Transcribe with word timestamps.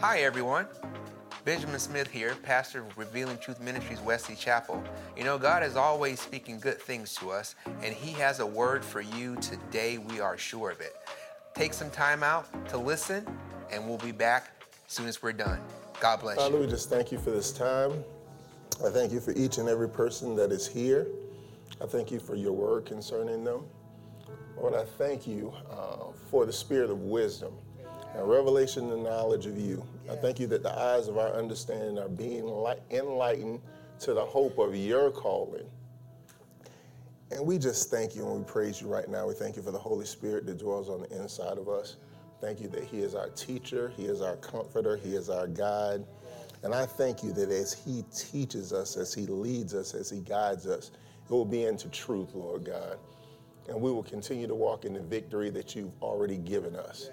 Hi, 0.00 0.18
everyone. 0.18 0.66
Benjamin 1.46 1.80
Smith 1.80 2.08
here, 2.08 2.34
pastor 2.42 2.80
of 2.80 2.98
Revealing 2.98 3.38
Truth 3.38 3.62
Ministries, 3.62 3.98
Wesley 4.00 4.34
Chapel. 4.34 4.84
You 5.16 5.24
know, 5.24 5.38
God 5.38 5.62
is 5.62 5.74
always 5.74 6.20
speaking 6.20 6.60
good 6.60 6.78
things 6.78 7.14
to 7.14 7.30
us, 7.30 7.54
and 7.82 7.94
He 7.94 8.12
has 8.12 8.40
a 8.40 8.46
word 8.46 8.84
for 8.84 9.00
you 9.00 9.36
today. 9.36 9.96
We 9.96 10.20
are 10.20 10.36
sure 10.36 10.70
of 10.70 10.82
it. 10.82 10.94
Take 11.54 11.72
some 11.72 11.88
time 11.88 12.22
out 12.22 12.68
to 12.68 12.76
listen, 12.76 13.26
and 13.72 13.88
we'll 13.88 13.96
be 13.96 14.12
back 14.12 14.62
as 14.86 14.92
soon 14.92 15.08
as 15.08 15.22
we're 15.22 15.32
done. 15.32 15.62
God 15.98 16.20
bless 16.20 16.36
Father, 16.36 16.56
you. 16.56 16.64
we 16.64 16.66
just 16.66 16.90
thank 16.90 17.10
you 17.10 17.18
for 17.18 17.30
this 17.30 17.50
time. 17.50 18.04
I 18.84 18.90
thank 18.90 19.12
you 19.12 19.20
for 19.20 19.32
each 19.32 19.56
and 19.56 19.66
every 19.66 19.88
person 19.88 20.36
that 20.36 20.52
is 20.52 20.68
here. 20.68 21.06
I 21.82 21.86
thank 21.86 22.10
you 22.10 22.20
for 22.20 22.34
your 22.34 22.52
word 22.52 22.84
concerning 22.84 23.44
them. 23.44 23.64
Lord, 24.58 24.74
I 24.74 24.84
thank 24.84 25.26
you 25.26 25.54
uh, 25.70 26.12
for 26.30 26.44
the 26.44 26.52
spirit 26.52 26.90
of 26.90 27.00
wisdom 27.00 27.54
and 28.16 28.28
revelation 28.28 28.90
and 28.92 29.04
knowledge 29.04 29.44
of 29.46 29.58
you. 29.58 29.84
I 30.10 30.16
thank 30.16 30.40
you 30.40 30.46
that 30.48 30.62
the 30.62 30.76
eyes 30.76 31.06
of 31.08 31.18
our 31.18 31.34
understanding 31.34 31.98
are 31.98 32.08
being 32.08 32.46
light, 32.46 32.80
enlightened 32.90 33.60
to 34.00 34.14
the 34.14 34.24
hope 34.24 34.58
of 34.58 34.74
your 34.74 35.10
calling. 35.10 35.66
And 37.30 37.44
we 37.44 37.58
just 37.58 37.90
thank 37.90 38.16
you 38.16 38.26
and 38.26 38.38
we 38.38 38.44
praise 38.44 38.80
you 38.80 38.88
right 38.88 39.08
now. 39.08 39.26
We 39.26 39.34
thank 39.34 39.56
you 39.56 39.62
for 39.62 39.70
the 39.70 39.78
Holy 39.78 40.06
Spirit 40.06 40.46
that 40.46 40.58
dwells 40.58 40.88
on 40.88 41.02
the 41.02 41.20
inside 41.20 41.58
of 41.58 41.68
us. 41.68 41.96
Thank 42.40 42.60
you 42.60 42.68
that 42.68 42.84
He 42.84 43.00
is 43.00 43.14
our 43.14 43.28
teacher, 43.30 43.92
He 43.96 44.04
is 44.04 44.22
our 44.22 44.36
comforter, 44.36 44.96
He 44.96 45.14
is 45.14 45.28
our 45.28 45.46
guide. 45.46 46.04
And 46.62 46.74
I 46.74 46.86
thank 46.86 47.22
you 47.22 47.32
that 47.32 47.50
as 47.50 47.74
He 47.74 48.04
teaches 48.16 48.72
us, 48.72 48.96
as 48.96 49.12
He 49.12 49.26
leads 49.26 49.74
us, 49.74 49.94
as 49.94 50.08
He 50.08 50.20
guides 50.20 50.66
us, 50.66 50.90
it 51.24 51.30
will 51.30 51.44
be 51.44 51.64
into 51.64 51.88
truth, 51.88 52.34
Lord 52.34 52.64
God. 52.64 52.98
And 53.68 53.80
we 53.80 53.90
will 53.90 54.04
continue 54.04 54.46
to 54.46 54.54
walk 54.54 54.84
in 54.84 54.94
the 54.94 55.00
victory 55.00 55.50
that 55.50 55.74
you've 55.74 55.92
already 56.00 56.36
given 56.36 56.76
us. 56.76 57.10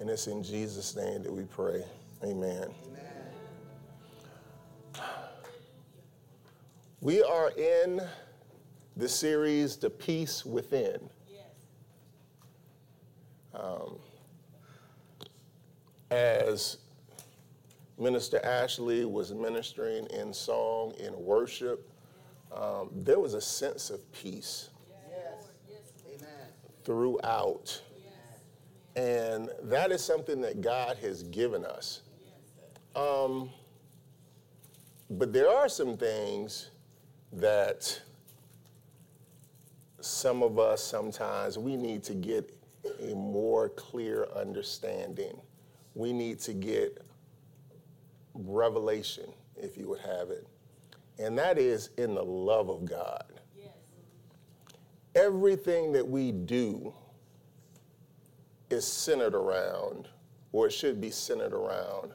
And 0.00 0.10
it's 0.10 0.26
in 0.26 0.42
Jesus' 0.42 0.96
name 0.96 1.22
that 1.22 1.32
we 1.32 1.44
pray. 1.44 1.84
Amen. 2.22 2.74
We 7.00 7.22
are 7.22 7.50
in 7.50 8.00
the 8.96 9.08
series, 9.08 9.76
The 9.76 9.90
Peace 9.90 10.44
Within. 10.44 11.10
Um, 13.54 13.98
as 16.10 16.78
Minister 17.98 18.44
Ashley 18.44 19.04
was 19.04 19.32
ministering 19.32 20.06
in 20.06 20.32
song, 20.32 20.94
in 20.98 21.12
worship, 21.16 21.88
um, 22.52 22.90
there 22.92 23.20
was 23.20 23.34
a 23.34 23.40
sense 23.40 23.90
of 23.90 24.00
peace 24.12 24.70
yes. 25.10 25.78
throughout. 26.84 27.80
And 28.96 29.50
that 29.62 29.90
is 29.90 30.04
something 30.04 30.40
that 30.42 30.60
God 30.60 30.96
has 30.98 31.24
given 31.24 31.64
us. 31.64 32.02
Um, 32.94 33.50
but 35.10 35.32
there 35.32 35.48
are 35.48 35.68
some 35.68 35.96
things 35.96 36.70
that 37.32 38.00
some 40.00 40.42
of 40.42 40.58
us 40.58 40.82
sometimes 40.82 41.58
we 41.58 41.76
need 41.76 42.02
to 42.04 42.14
get 42.14 42.54
a 43.00 43.14
more 43.14 43.70
clear 43.70 44.28
understanding. 44.36 45.36
We 45.94 46.12
need 46.12 46.38
to 46.40 46.52
get 46.52 47.02
revelation, 48.34 49.32
if 49.56 49.76
you 49.76 49.88
would 49.88 50.00
have 50.00 50.30
it. 50.30 50.46
And 51.18 51.38
that 51.38 51.58
is 51.58 51.90
in 51.96 52.14
the 52.14 52.22
love 52.22 52.68
of 52.68 52.84
God. 52.84 53.24
Everything 55.14 55.92
that 55.92 56.06
we 56.06 56.32
do 56.32 56.92
is 58.74 58.86
centered 58.86 59.34
around, 59.34 60.08
or 60.52 60.66
it 60.66 60.72
should 60.72 61.00
be 61.00 61.10
centered 61.10 61.54
around, 61.54 62.12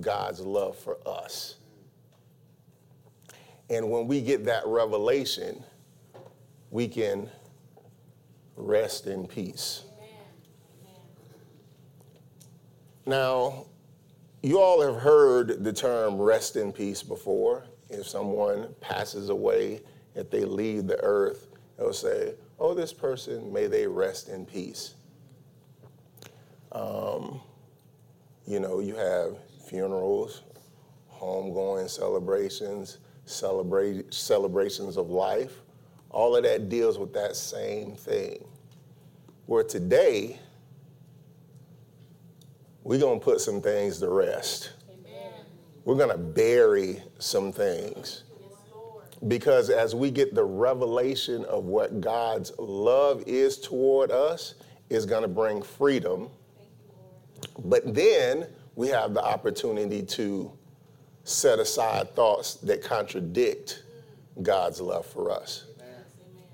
God's 0.00 0.40
love 0.40 0.76
for 0.78 0.98
us. 1.06 1.56
And 3.68 3.90
when 3.90 4.06
we 4.06 4.20
get 4.20 4.44
that 4.44 4.66
revelation, 4.66 5.64
we 6.70 6.86
can 6.86 7.30
rest 8.56 9.06
in 9.06 9.26
peace. 9.26 9.84
Now, 13.04 13.66
you 14.42 14.60
all 14.60 14.80
have 14.82 15.02
heard 15.02 15.64
the 15.64 15.72
term 15.72 16.20
rest 16.20 16.56
in 16.56 16.72
peace 16.72 17.02
before. 17.02 17.64
If 17.90 18.06
someone 18.06 18.74
passes 18.80 19.28
away, 19.28 19.80
if 20.14 20.30
they 20.30 20.44
leave 20.44 20.86
the 20.86 21.02
earth, 21.02 21.48
they'll 21.76 21.92
say, 21.92 22.34
Oh, 22.58 22.74
this 22.74 22.92
person, 22.92 23.52
may 23.52 23.66
they 23.66 23.86
rest 23.86 24.28
in 24.28 24.46
peace. 24.46 24.94
Um, 26.72 27.40
you 28.46 28.60
know, 28.60 28.80
you 28.80 28.96
have 28.96 29.36
funerals, 29.68 30.42
homegoing 31.12 31.88
celebrations, 31.88 32.98
celebrate, 33.24 34.12
celebrations 34.12 34.96
of 34.96 35.10
life. 35.10 35.60
All 36.10 36.36
of 36.36 36.42
that 36.42 36.68
deals 36.68 36.98
with 36.98 37.12
that 37.14 37.36
same 37.36 37.94
thing. 37.94 38.44
Where 39.46 39.64
today, 39.64 40.38
we're 42.84 42.98
going 42.98 43.20
to 43.20 43.24
put 43.24 43.40
some 43.40 43.60
things 43.60 43.98
to 44.00 44.08
rest. 44.08 44.72
We're 45.84 45.96
going 45.96 46.10
to 46.10 46.18
bury 46.18 47.02
some 47.18 47.52
things. 47.52 48.24
Because 49.28 49.70
as 49.70 49.94
we 49.94 50.10
get 50.10 50.34
the 50.34 50.44
revelation 50.44 51.44
of 51.44 51.64
what 51.64 52.00
God's 52.00 52.52
love 52.58 53.22
is 53.26 53.58
toward 53.58 54.10
us, 54.10 54.54
is 54.90 55.06
going 55.06 55.22
to 55.22 55.28
bring 55.28 55.62
freedom. 55.62 56.28
But 57.64 57.94
then 57.94 58.46
we 58.74 58.88
have 58.88 59.14
the 59.14 59.22
opportunity 59.22 60.02
to 60.02 60.52
set 61.24 61.58
aside 61.58 62.14
thoughts 62.14 62.54
that 62.54 62.82
contradict 62.82 63.84
God's 64.42 64.80
love 64.80 65.06
for 65.06 65.30
us. 65.30 65.66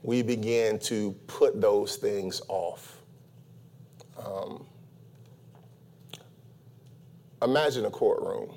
We 0.03 0.23
begin 0.23 0.79
to 0.81 1.13
put 1.27 1.61
those 1.61 1.97
things 1.97 2.41
off. 2.49 2.99
Um, 4.25 4.65
imagine 7.43 7.85
a 7.85 7.91
courtroom. 7.91 8.55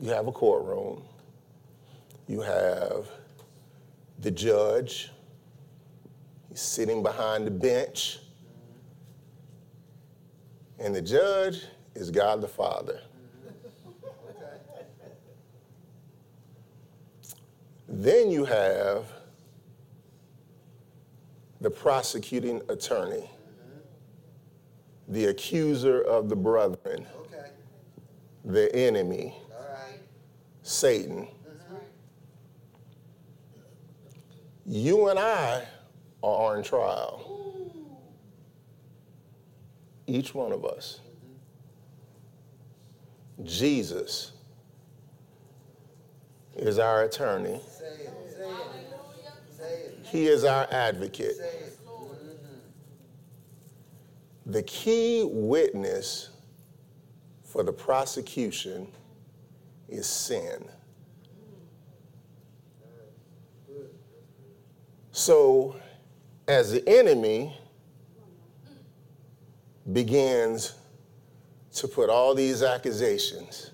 You 0.00 0.10
have 0.10 0.26
a 0.28 0.32
courtroom. 0.32 1.02
You 2.26 2.40
have 2.40 3.06
the 4.20 4.30
judge. 4.30 5.10
He's 6.48 6.60
sitting 6.60 7.02
behind 7.02 7.46
the 7.46 7.50
bench. 7.50 8.18
And 10.80 10.94
the 10.94 11.02
judge 11.02 11.64
is 11.94 12.10
God 12.10 12.40
the 12.40 12.48
Father. 12.48 13.02
Then 17.86 18.30
you 18.30 18.46
have 18.46 19.04
the 21.60 21.70
prosecuting 21.70 22.62
attorney, 22.70 23.28
the 25.08 25.26
accuser 25.26 26.00
of 26.00 26.28
the 26.30 26.36
brethren, 26.36 27.04
Okay, 27.26 27.50
the 28.44 28.74
enemy, 28.74 29.34
all 29.52 29.66
right. 29.68 30.00
Satan. 30.62 31.28
You 34.64 35.08
and 35.08 35.18
I 35.18 35.64
are 36.22 36.56
on 36.56 36.62
trial. 36.62 37.39
Each 40.10 40.34
one 40.34 40.50
of 40.50 40.64
us. 40.64 40.98
Jesus 43.44 44.32
is 46.56 46.80
our 46.80 47.04
attorney. 47.04 47.60
He 50.02 50.26
is 50.26 50.42
our 50.42 50.66
advocate. 50.72 51.36
The 54.46 54.64
key 54.64 55.22
witness 55.30 56.30
for 57.44 57.62
the 57.62 57.72
prosecution 57.72 58.88
is 59.88 60.08
sin. 60.08 60.64
So, 65.12 65.76
as 66.48 66.72
the 66.72 66.82
enemy 66.88 67.59
begins 69.92 70.74
to 71.74 71.88
put 71.88 72.10
all 72.10 72.34
these 72.34 72.62
accusations, 72.62 73.70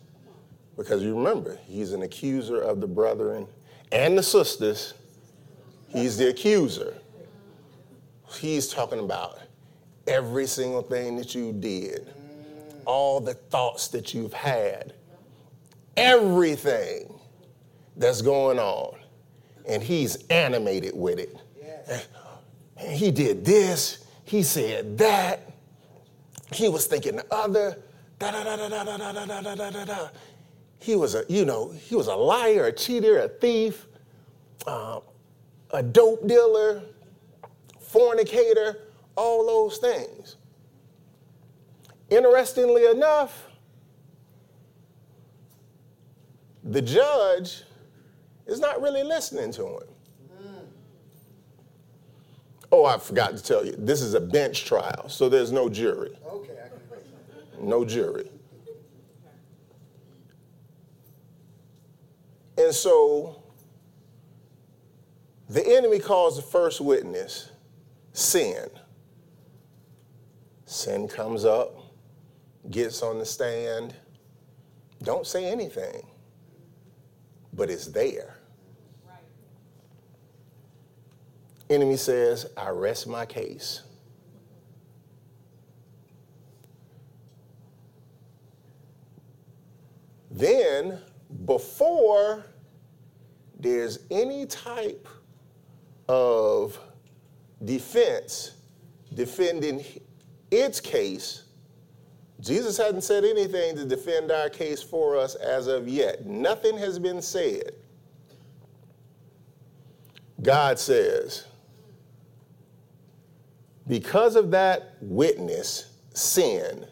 because 0.76 1.02
you 1.02 1.16
remember, 1.16 1.58
he's 1.66 1.92
an 1.92 2.02
accuser 2.02 2.60
of 2.60 2.80
the 2.80 2.86
brethren 2.86 3.46
and 3.92 4.16
the 4.18 4.22
sisters, 4.22 4.94
he's 5.88 6.18
the 6.18 6.28
accuser. 6.28 6.94
He's 8.38 8.68
talking 8.68 8.98
about 8.98 9.38
every 10.06 10.46
single 10.46 10.82
thing 10.82 11.16
that 11.16 11.34
you 11.34 11.52
did, 11.52 12.12
all 12.84 13.20
the 13.20 13.34
thoughts 13.34 13.88
that 13.88 14.12
you've 14.12 14.34
had, 14.34 14.92
everything 15.96 17.18
that's 17.96 18.20
going 18.20 18.58
on. 18.58 18.98
And 19.66 19.82
he's 19.82 20.26
animated 20.26 20.94
with 20.94 21.18
it. 21.18 21.34
Yes. 21.60 22.06
And 22.76 22.92
he 22.92 23.10
did 23.10 23.44
this, 23.44 24.04
he 24.24 24.42
said 24.42 24.98
that, 24.98 25.50
he 26.52 26.68
was 26.68 26.86
thinking 26.86 27.16
the 27.16 27.34
other. 27.34 27.78
Da 28.18 28.30
da 28.30 28.44
da 28.44 28.56
da 28.56 28.68
da 28.68 28.96
da 28.96 29.12
da 29.12 29.26
da 29.26 29.40
da 29.40 29.54
da 29.54 29.70
da 29.70 29.84
da. 29.84 30.08
He 30.78 30.94
was 30.96 31.14
a, 31.14 31.24
you 31.28 31.44
know, 31.44 31.70
he 31.70 31.96
was 31.96 32.06
a 32.06 32.14
liar, 32.14 32.66
a 32.66 32.72
cheater, 32.72 33.18
a 33.18 33.28
thief, 33.28 33.86
uh, 34.66 35.00
a 35.70 35.82
dope 35.82 36.26
dealer, 36.26 36.82
fornicator, 37.80 38.88
all 39.16 39.46
those 39.46 39.78
things. 39.78 40.36
Interestingly 42.08 42.86
enough, 42.86 43.48
the 46.62 46.82
judge 46.82 47.62
is 48.46 48.60
not 48.60 48.80
really 48.80 49.02
listening 49.02 49.50
to 49.52 49.66
him. 49.66 49.95
Oh, 52.72 52.84
I 52.84 52.98
forgot 52.98 53.36
to 53.36 53.42
tell 53.42 53.64
you, 53.64 53.74
this 53.78 54.02
is 54.02 54.14
a 54.14 54.20
bench 54.20 54.64
trial, 54.64 55.08
so 55.08 55.28
there's 55.28 55.52
no 55.52 55.68
jury. 55.68 56.18
Okay, 56.26 56.52
I 56.52 56.68
can 56.68 56.78
agree. 56.78 57.68
No 57.68 57.84
jury. 57.84 58.30
And 62.58 62.74
so 62.74 63.42
the 65.48 65.66
enemy 65.76 65.98
calls 65.98 66.36
the 66.36 66.42
first 66.42 66.80
witness 66.80 67.50
sin. 68.12 68.68
Sin 70.64 71.06
comes 71.06 71.44
up, 71.44 71.78
gets 72.70 73.02
on 73.02 73.18
the 73.18 73.26
stand, 73.26 73.94
don't 75.02 75.26
say 75.26 75.44
anything, 75.44 76.04
but 77.52 77.70
it's 77.70 77.86
there. 77.86 78.35
Enemy 81.68 81.96
says, 81.96 82.46
I 82.56 82.68
rest 82.70 83.06
my 83.06 83.26
case. 83.26 83.82
Then, 90.30 91.00
before 91.46 92.44
there's 93.58 94.00
any 94.10 94.46
type 94.46 95.08
of 96.08 96.78
defense 97.64 98.52
defending 99.14 99.82
its 100.50 100.78
case, 100.78 101.44
Jesus 102.40 102.76
hadn't 102.76 103.00
said 103.00 103.24
anything 103.24 103.76
to 103.76 103.86
defend 103.86 104.30
our 104.30 104.50
case 104.50 104.82
for 104.82 105.16
us 105.16 105.34
as 105.36 105.68
of 105.68 105.88
yet. 105.88 106.26
Nothing 106.26 106.76
has 106.76 106.98
been 106.98 107.22
said. 107.22 107.72
God 110.42 110.78
says, 110.78 111.46
because 113.86 114.36
of 114.36 114.50
that 114.50 114.96
witness, 115.00 115.92
sin, 116.12 116.86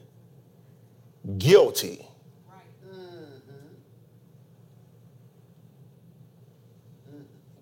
guilty. 1.39 2.07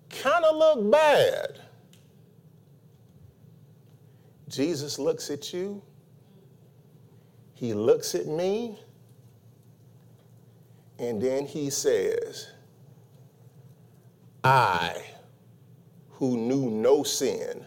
Kind 0.09 0.45
of 0.45 0.55
look 0.55 0.91
bad. 0.91 1.59
Jesus 4.47 4.99
looks 4.99 5.31
at 5.31 5.51
you, 5.51 5.81
he 7.55 7.73
looks 7.73 8.13
at 8.13 8.27
me, 8.27 8.77
and 10.99 11.19
then 11.19 11.47
he 11.47 11.71
says, 11.71 12.51
I, 14.43 15.01
who 16.11 16.37
knew 16.37 16.69
no 16.69 17.01
sin, 17.01 17.65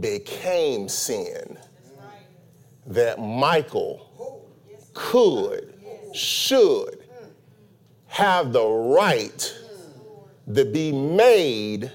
became 0.00 0.88
sin 0.88 1.58
that 2.86 3.18
Michael 3.18 4.08
could, 4.94 5.74
should 6.14 7.04
have 8.06 8.52
the 8.52 8.66
right 8.66 9.54
to 10.54 10.64
be 10.64 10.92
made 10.92 11.92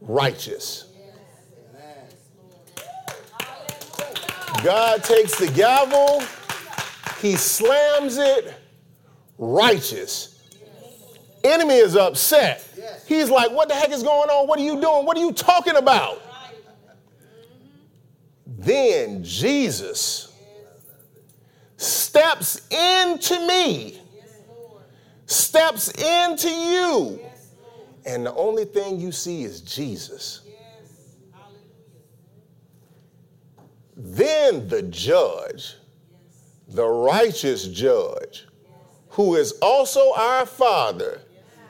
righteous. 0.00 0.86
God 4.62 5.04
takes 5.04 5.38
the 5.38 5.48
gavel, 5.48 6.22
he 7.20 7.36
slams 7.36 8.16
it, 8.16 8.54
righteous. 9.36 10.30
Enemy 11.42 11.74
is 11.74 11.96
upset. 11.96 12.63
He's 13.06 13.30
like, 13.30 13.50
What 13.50 13.68
the 13.68 13.74
heck 13.74 13.90
is 13.90 14.02
going 14.02 14.30
on? 14.30 14.48
What 14.48 14.58
are 14.58 14.62
you 14.62 14.80
doing? 14.80 15.06
What 15.06 15.16
are 15.16 15.20
you 15.20 15.32
talking 15.32 15.76
about? 15.76 16.22
Then 18.46 19.22
Jesus 19.22 20.32
steps 21.76 22.66
into 22.70 23.46
me, 23.46 24.00
steps 25.26 25.90
into 25.90 26.48
you, 26.48 27.20
and 28.06 28.26
the 28.26 28.34
only 28.34 28.64
thing 28.64 29.00
you 29.00 29.12
see 29.12 29.44
is 29.44 29.60
Jesus. 29.60 30.42
Then 33.96 34.68
the 34.68 34.82
judge, 34.82 35.74
the 36.68 36.86
righteous 36.86 37.66
judge, 37.68 38.46
who 39.10 39.36
is 39.36 39.52
also 39.62 40.12
our 40.14 40.46
Father, 40.46 41.20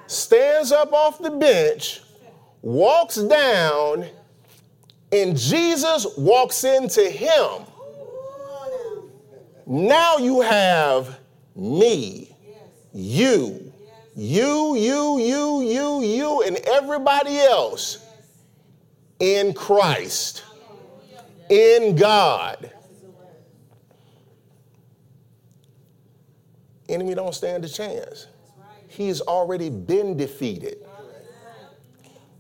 stands 0.07 0.73
up 0.73 0.93
off 0.93 1.19
the 1.19 1.31
bench, 1.31 2.03
walks 2.63 3.17
down, 3.17 4.07
and 5.13 5.37
Jesus 5.37 6.07
walks 6.17 6.65
into 6.65 7.09
him. 7.09 7.67
Now 9.67 10.19
you 10.19 10.41
have 10.41 11.19
me, 11.57 12.37
you, 12.93 13.73
you, 14.15 14.77
you, 14.77 15.19
you, 15.19 15.63
you, 15.63 16.03
you, 16.03 16.43
and 16.43 16.57
everybody 16.69 17.39
else 17.39 18.05
in 19.21 19.55
Christ, 19.55 20.45
in 21.49 21.97
God. 21.97 22.71
Enemy 26.89 27.15
don't 27.15 27.35
stand 27.35 27.65
a 27.65 27.69
chance. 27.69 28.27
He's 28.97 29.21
already 29.21 29.71
been 29.71 30.17
defeated. 30.17 30.87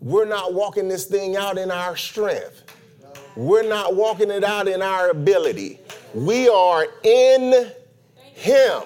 We're 0.01 0.25
not 0.25 0.55
walking 0.55 0.87
this 0.87 1.06
thing 1.06 1.35
out 1.37 1.59
in 1.59 1.73
our 1.73 1.97
strength. 1.97 2.62
We're 3.35 3.69
not 3.69 3.97
walking 3.97 4.31
it 4.31 4.45
out 4.45 4.69
in 4.69 4.81
our 4.81 5.11
ability. 5.11 5.81
We 6.15 6.49
are 6.49 6.87
in 7.03 7.73
Him. 8.15 8.83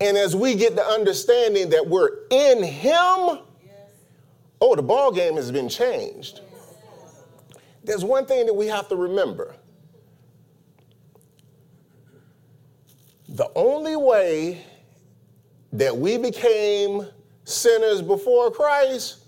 And 0.00 0.16
as 0.16 0.34
we 0.34 0.54
get 0.54 0.76
the 0.76 0.84
understanding 0.84 1.68
that 1.70 1.86
we're 1.86 2.08
in 2.30 2.62
Him, 2.62 3.40
oh, 4.62 4.74
the 4.76 4.82
ball 4.82 5.12
game 5.12 5.34
has 5.34 5.50
been 5.50 5.68
changed. 5.68 6.40
There's 7.84 8.04
one 8.04 8.24
thing 8.24 8.46
that 8.46 8.54
we 8.54 8.66
have 8.68 8.88
to 8.88 8.96
remember. 8.96 9.54
The 13.28 13.50
only 13.54 13.96
way 13.96 14.64
that 15.72 15.96
we 15.96 16.18
became 16.18 17.06
sinners 17.44 18.02
before 18.02 18.50
Christ 18.50 19.18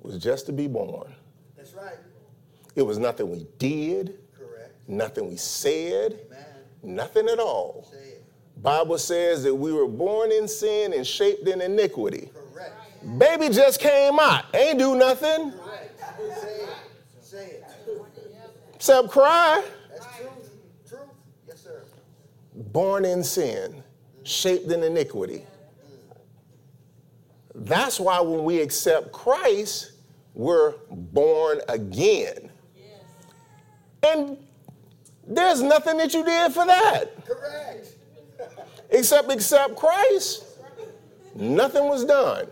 was 0.00 0.18
just 0.18 0.46
to 0.46 0.52
be 0.52 0.66
born. 0.68 1.14
That's 1.56 1.74
right. 1.74 1.94
It 2.74 2.82
was 2.82 2.98
nothing 2.98 3.30
we 3.30 3.46
did, 3.58 4.18
Correct. 4.38 4.72
nothing 4.86 5.28
we 5.28 5.36
said, 5.36 6.20
Amen. 6.26 6.44
nothing 6.82 7.28
at 7.28 7.38
all. 7.38 7.88
Say 7.90 7.98
it. 7.98 8.24
Bible 8.62 8.98
says 8.98 9.42
that 9.44 9.54
we 9.54 9.72
were 9.72 9.86
born 9.88 10.32
in 10.32 10.46
sin 10.48 10.92
and 10.92 11.06
shaped 11.06 11.46
in 11.48 11.60
iniquity. 11.60 12.30
Correct. 12.52 12.72
Baby 13.18 13.48
just 13.48 13.80
came 13.80 14.18
out, 14.18 14.44
ain't 14.54 14.78
do 14.78 14.94
nothing 14.96 15.52
Correct. 15.52 16.00
Say 16.40 16.48
it. 16.56 16.68
Say 17.20 17.46
it. 17.46 17.64
except 18.74 19.08
cry. 19.10 19.62
That's 19.90 20.06
truth. 20.16 20.50
Truth. 20.88 21.00
Yes, 21.46 21.62
sir. 21.62 21.82
Born 22.54 23.04
in 23.04 23.22
sin, 23.22 23.82
shaped 24.26 24.70
in 24.70 24.82
iniquity. 24.82 25.44
That's 27.54 27.98
why 27.98 28.20
when 28.20 28.44
we 28.44 28.60
accept 28.60 29.12
Christ, 29.12 29.92
we're 30.34 30.74
born 30.90 31.60
again. 31.68 32.50
And 34.02 34.36
there's 35.26 35.62
nothing 35.62 35.96
that 35.96 36.12
you 36.12 36.24
did 36.24 36.52
for 36.52 36.66
that. 36.66 37.26
Correct. 37.26 37.88
except 38.90 39.30
accept 39.30 39.76
Christ. 39.76 40.44
Nothing 41.34 41.84
was 41.88 42.04
done 42.04 42.48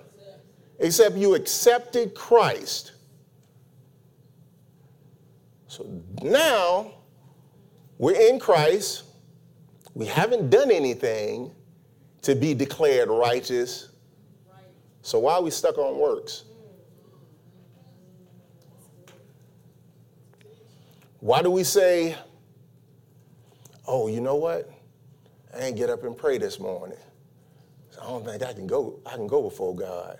except 0.78 1.16
you 1.16 1.34
accepted 1.34 2.14
Christ. 2.14 2.92
So 5.68 5.86
now 6.22 6.92
we're 7.98 8.20
in 8.20 8.38
Christ. 8.38 9.04
We 9.94 10.06
haven't 10.06 10.50
done 10.50 10.70
anything 10.70 11.52
to 12.24 12.34
be 12.34 12.54
declared 12.54 13.08
righteous. 13.08 13.90
So 15.02 15.18
why 15.18 15.34
are 15.34 15.42
we 15.42 15.50
stuck 15.50 15.78
on 15.78 15.98
works? 15.98 16.44
Why 21.20 21.40
do 21.40 21.50
we 21.50 21.64
say 21.64 22.16
oh, 23.86 24.08
you 24.08 24.20
know 24.20 24.36
what? 24.36 24.70
I 25.54 25.66
ain't 25.66 25.76
get 25.76 25.90
up 25.90 26.04
and 26.04 26.16
pray 26.16 26.38
this 26.38 26.58
morning. 26.58 26.98
I 28.00 28.06
don't 28.06 28.24
think 28.24 28.42
I 28.42 28.52
can 28.52 28.66
go, 28.66 28.98
I 29.06 29.14
can 29.14 29.26
go 29.26 29.42
before 29.42 29.74
God. 29.74 30.18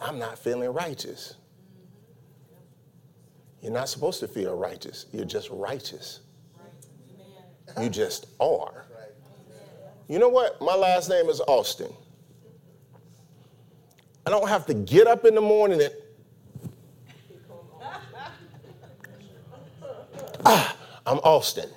I'm 0.00 0.18
not 0.18 0.38
feeling 0.38 0.72
righteous. 0.72 1.34
You're 3.62 3.72
not 3.72 3.88
supposed 3.88 4.20
to 4.20 4.28
feel 4.28 4.54
righteous. 4.54 5.06
You're 5.12 5.24
just 5.24 5.48
righteous. 5.50 6.20
You 7.80 7.88
just 7.88 8.26
are. 8.38 8.84
You 10.08 10.18
know 10.18 10.28
what? 10.28 10.60
My 10.60 10.74
last 10.74 11.08
name 11.08 11.28
is 11.28 11.40
Austin. 11.40 11.92
I 14.26 14.30
don't 14.30 14.48
have 14.48 14.66
to 14.66 14.74
get 14.74 15.06
up 15.06 15.24
in 15.24 15.34
the 15.34 15.40
morning 15.40 15.82
and 15.82 15.92
ah, 20.46 20.76
I'm 21.06 21.18
Austin. 21.18 21.68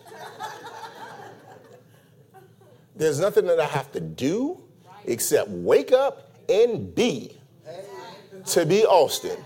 There's 2.96 3.20
nothing 3.20 3.46
that 3.46 3.60
I 3.60 3.66
have 3.66 3.92
to 3.92 4.00
do 4.00 4.60
except 5.06 5.50
wake 5.50 5.92
up 5.92 6.32
and 6.50 6.94
be 6.96 7.38
to 8.48 8.66
be 8.66 8.86
Austin. 8.86 9.38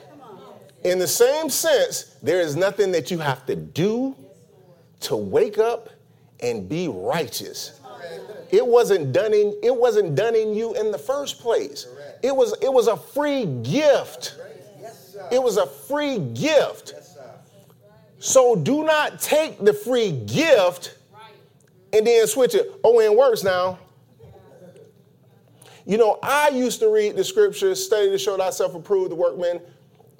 In 0.83 0.99
the 0.99 1.07
same 1.07 1.49
sense, 1.49 2.15
there 2.23 2.39
is 2.39 2.55
nothing 2.55 2.91
that 2.93 3.11
you 3.11 3.19
have 3.19 3.45
to 3.47 3.55
do 3.55 4.15
to 5.01 5.15
wake 5.15 5.57
up 5.57 5.89
and 6.39 6.67
be 6.67 6.87
righteous. 6.87 7.80
It 8.51 8.65
wasn't 8.65 9.13
done 9.13 9.33
in 9.33 9.55
it 9.63 9.75
wasn't 9.75 10.15
done 10.15 10.35
in 10.35 10.53
you 10.53 10.73
in 10.75 10.91
the 10.91 10.97
first 10.97 11.39
place. 11.39 11.87
It 12.21 12.35
was 12.35 12.53
it 12.61 12.71
was 12.71 12.87
a 12.87 12.97
free 12.97 13.45
gift. 13.45 14.35
Yes, 14.79 15.15
It 15.31 15.41
was 15.41 15.57
a 15.57 15.65
free 15.65 16.19
gift. 16.19 16.93
Yes, 16.95 17.17
So 18.19 18.55
do 18.55 18.83
not 18.83 19.21
take 19.21 19.63
the 19.63 19.73
free 19.73 20.11
gift 20.11 20.97
and 21.93 22.05
then 22.05 22.27
switch 22.27 22.55
it. 22.55 22.71
Oh, 22.83 22.99
it 22.99 23.15
works 23.15 23.43
now. 23.43 23.79
You 25.85 25.97
know, 25.97 26.19
I 26.21 26.49
used 26.49 26.79
to 26.79 26.89
read 26.89 27.15
the 27.15 27.23
scriptures, 27.23 27.83
study 27.83 28.09
to 28.11 28.17
show 28.17 28.37
thyself 28.37 28.75
approved, 28.75 29.11
the 29.11 29.15
workman 29.15 29.59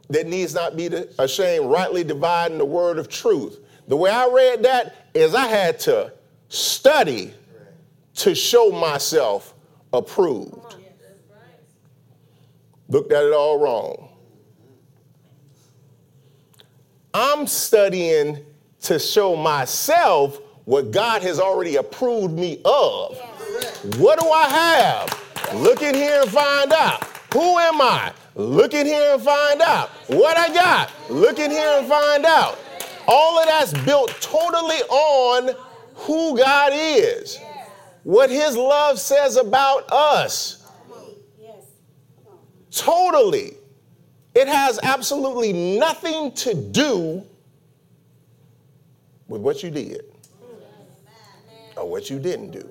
that 0.10 0.28
needs 0.28 0.54
not 0.54 0.76
be 0.76 0.88
ashamed, 1.20 1.66
rightly 1.66 2.04
dividing 2.04 2.58
the 2.58 2.66
word 2.66 2.98
of 2.98 3.08
truth. 3.08 3.60
The 3.88 3.96
way 3.96 4.10
I 4.10 4.28
read 4.28 4.64
that 4.64 4.96
is 5.14 5.36
I 5.36 5.48
had 5.48 5.80
to 5.82 6.12
study 6.50 7.34
to 8.22 8.36
show 8.36 8.72
myself 8.72 9.56
approved. 9.94 10.76
Looked 12.88 13.12
at 13.12 13.24
it 13.24 13.34
all 13.34 13.60
wrong. 13.60 14.10
I'm 17.16 17.48
studying 17.48 18.46
to 18.82 19.00
show 19.00 19.36
myself 19.36 20.40
what 20.66 20.92
God 20.92 21.24
has 21.24 21.40
already 21.40 21.78
approved 21.78 22.36
me 22.36 22.62
of. 22.64 23.18
What 23.98 24.20
do 24.20 24.30
I 24.30 24.48
have? 24.50 25.56
Look 25.56 25.82
in 25.82 25.96
here 25.96 26.22
and 26.22 26.30
find 26.30 26.72
out. 26.74 27.04
Who 27.34 27.58
am 27.58 27.82
I? 27.82 28.14
Look 28.36 28.76
in 28.76 28.86
here 28.86 29.14
and 29.14 29.22
find 29.22 29.62
out. 29.62 29.90
What 30.08 30.38
I 30.38 30.54
got? 30.54 30.92
Look 31.10 31.40
in 31.40 31.50
here 31.50 31.80
and 31.80 31.88
find 31.88 32.24
out. 32.26 32.60
All 33.08 33.40
of 33.40 33.48
that's 33.48 33.74
built 33.84 34.16
totally 34.22 34.82
on 34.90 35.56
who 35.96 36.38
God 36.38 36.72
is, 36.74 37.40
what 38.04 38.30
His 38.30 38.56
love 38.56 39.00
says 39.00 39.38
about 39.38 39.92
us. 39.92 40.58
Totally. 42.72 43.58
It 44.34 44.48
has 44.48 44.80
absolutely 44.82 45.52
nothing 45.78 46.32
to 46.34 46.54
do 46.54 47.22
with 49.28 49.42
what 49.42 49.62
you 49.62 49.70
did 49.70 50.06
or 51.76 51.90
what 51.90 52.10
you 52.10 52.18
didn't 52.18 52.52
do. 52.52 52.70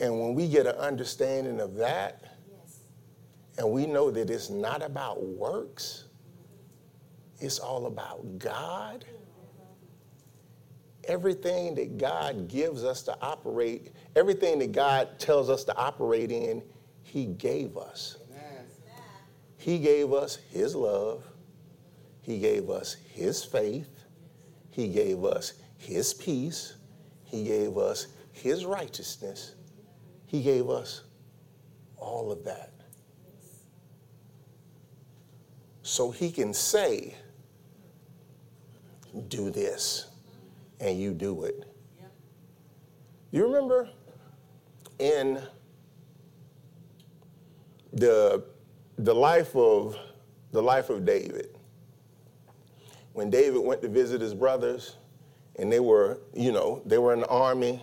And 0.00 0.20
when 0.20 0.34
we 0.34 0.48
get 0.48 0.66
an 0.66 0.74
understanding 0.76 1.60
of 1.60 1.74
that, 1.76 2.24
and 3.58 3.70
we 3.70 3.86
know 3.86 4.10
that 4.10 4.30
it's 4.30 4.50
not 4.50 4.82
about 4.82 5.22
works, 5.22 6.04
it's 7.38 7.58
all 7.58 7.86
about 7.86 8.38
God. 8.38 9.04
Everything 11.04 11.74
that 11.74 11.98
God 11.98 12.48
gives 12.48 12.84
us 12.84 13.02
to 13.02 13.16
operate, 13.20 13.92
everything 14.14 14.58
that 14.60 14.72
God 14.72 15.18
tells 15.18 15.50
us 15.50 15.64
to 15.64 15.76
operate 15.76 16.30
in, 16.30 16.62
He 17.02 17.26
gave 17.26 17.76
us. 17.76 18.18
He 19.58 19.78
gave 19.78 20.12
us 20.12 20.36
His 20.50 20.74
love. 20.74 21.24
He 22.20 22.38
gave 22.38 22.70
us 22.70 22.94
His 22.94 23.44
faith. 23.44 24.04
He 24.70 24.88
gave 24.88 25.24
us 25.24 25.54
His 25.76 26.14
peace. 26.14 26.74
He 27.24 27.44
gave 27.44 27.78
us 27.78 28.08
His 28.32 28.64
righteousness. 28.64 29.54
He 30.26 30.42
gave 30.42 30.68
us 30.68 31.02
all 31.96 32.32
of 32.32 32.44
that. 32.44 32.72
So 35.82 36.10
He 36.10 36.30
can 36.30 36.54
say, 36.54 37.16
do 39.28 39.50
this, 39.50 40.06
and 40.82 41.00
you 41.00 41.14
do 41.14 41.44
it. 41.44 41.64
You 43.30 43.46
remember 43.46 43.88
in 44.98 45.40
the, 47.92 48.44
the 48.98 49.14
life 49.14 49.56
of 49.56 49.96
the 50.50 50.62
life 50.62 50.90
of 50.90 51.06
David, 51.06 51.56
when 53.14 53.30
David 53.30 53.60
went 53.60 53.80
to 53.82 53.88
visit 53.88 54.20
his 54.20 54.34
brothers, 54.34 54.96
and 55.56 55.72
they 55.72 55.80
were, 55.80 56.18
you 56.34 56.52
know, 56.52 56.82
they 56.84 56.98
were 56.98 57.14
in 57.14 57.20
the 57.20 57.28
army, 57.28 57.80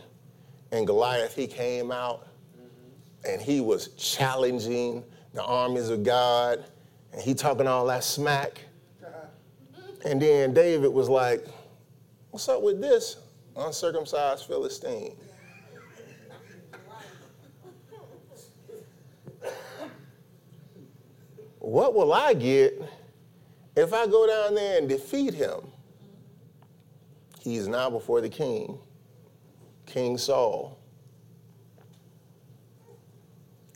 and 0.72 0.86
Goliath, 0.86 1.36
he 1.36 1.48
came 1.48 1.91
out, 1.91 2.27
mm-hmm. 2.56 3.32
and 3.32 3.41
he 3.41 3.60
was 3.62 3.89
challenging 3.89 5.03
the 5.34 5.44
armies 5.44 5.89
of 5.89 6.03
God, 6.03 6.63
and 7.12 7.22
he 7.22 7.34
talking 7.34 7.65
all 7.65 7.86
that 7.88 8.03
smack. 8.03 8.62
And 10.06 10.22
then 10.22 10.53
David 10.53 10.94
was 10.94 11.10
like, 11.10 11.46
What's 12.39 12.48
up 12.48 12.62
with 12.62 12.79
this 12.79 13.17
uncircumcised 13.58 14.46
Philistine? 14.46 15.17
What 21.58 21.93
will 21.93 22.13
I 22.13 22.34
get 22.34 22.81
if 23.75 23.93
I 23.93 24.08
go 24.08 24.25
down 24.25 24.55
there 24.55 24.77
and 24.77 24.88
defeat 24.88 25.34
him? 25.34 25.60
He's 27.41 27.67
now 27.67 27.89
before 27.89 28.22
the 28.22 28.29
king, 28.29 28.79
King 29.86 30.17
Saul. 30.17 30.79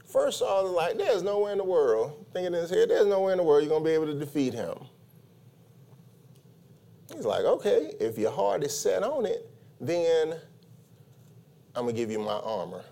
First 0.06 0.40
Saul 0.40 0.68
is 0.68 0.72
like, 0.72 0.98
there's 0.98 1.22
nowhere 1.22 1.52
in 1.52 1.58
the 1.58 1.66
world, 1.66 2.26
thinking 2.32 2.54
in 2.54 2.62
his 2.62 2.70
head, 2.70 2.90
there's 2.90 3.08
nowhere 3.08 3.34
in 3.34 3.40
the 3.40 3.44
world 3.44 3.64
you're 3.64 3.70
going 3.70 3.84
to 3.84 3.90
be 3.90 3.94
able 3.94 4.06
to 4.06 4.18
defeat 4.18 4.54
him. 4.54 4.78
He's 7.14 7.26
like, 7.26 7.44
okay, 7.44 7.94
if 8.00 8.18
your 8.18 8.32
heart 8.32 8.64
is 8.64 8.78
set 8.78 9.04
on 9.04 9.26
it, 9.26 9.50
then 9.80 10.36
I'm 11.76 11.84
going 11.84 11.96
to 11.96 12.02
give 12.02 12.12
you 12.12 12.20
my 12.20 12.34
armor. 12.34 12.84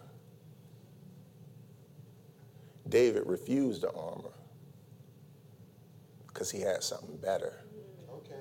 David 2.88 3.24
refused 3.25 3.82
the 3.82 3.92
armor 3.92 4.34
because 6.28 6.51
he 6.51 6.60
had 6.60 6.84
something 6.84 7.16
better. 7.18 7.54
Okay. 8.12 8.36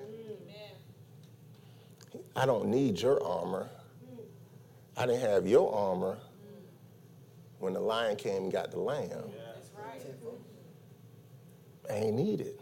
I 2.37 2.46
don't 2.46 2.68
need 2.68 3.00
your 3.00 3.22
armor. 3.25 3.68
I 4.96 5.06
didn't 5.06 5.20
have 5.22 5.46
your 5.46 5.72
armor 5.75 6.18
when 7.58 7.75
the 7.75 7.80
lion 7.80 8.16
came 8.16 8.44
and 8.44 8.52
got 8.52 8.70
the 8.70 8.80
lamb. 8.80 9.30
I 11.88 11.94
ain't 11.94 12.16
need 12.16 12.40
it. 12.40 12.60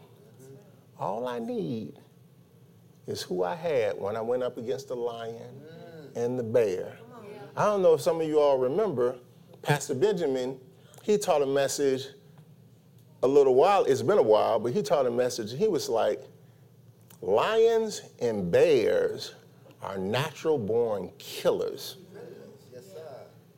All 0.99 1.27
I 1.27 1.39
need 1.39 1.95
is 3.09 3.23
who 3.23 3.43
I 3.43 3.55
had 3.55 3.99
when 3.99 4.17
I 4.17 4.21
went 4.21 4.43
up 4.43 4.59
against 4.59 4.89
the 4.89 4.95
lion 4.95 5.35
mm. 5.35 6.17
and 6.17 6.39
the 6.39 6.43
bear. 6.43 6.99
I 7.57 7.65
don't 7.65 7.83
know 7.83 7.95
if 7.95 8.01
some 8.01 8.21
of 8.21 8.29
you 8.29 8.39
all 8.39 8.59
remember, 8.59 9.17
Pastor 9.63 9.95
Benjamin, 9.95 10.61
he 11.03 11.19
taught 11.19 11.43
a 11.43 11.47
message 11.47 12.07
a 13.23 13.27
little 13.27 13.55
while, 13.55 13.85
it's 13.85 14.03
been 14.03 14.19
a 14.19 14.23
while, 14.23 14.61
but 14.61 14.73
he 14.73 14.83
taught 14.83 15.07
a 15.07 15.11
message. 15.11 15.53
He 15.53 15.67
was 15.67 15.89
like, 15.89 16.23
lions 17.21 18.03
and 18.21 18.53
bears 18.53 19.35
are 19.83 19.99
natural 19.99 20.59
born 20.59 21.11
killers. 21.19 21.97
Yes, 22.73 22.85
sir. 22.93 23.17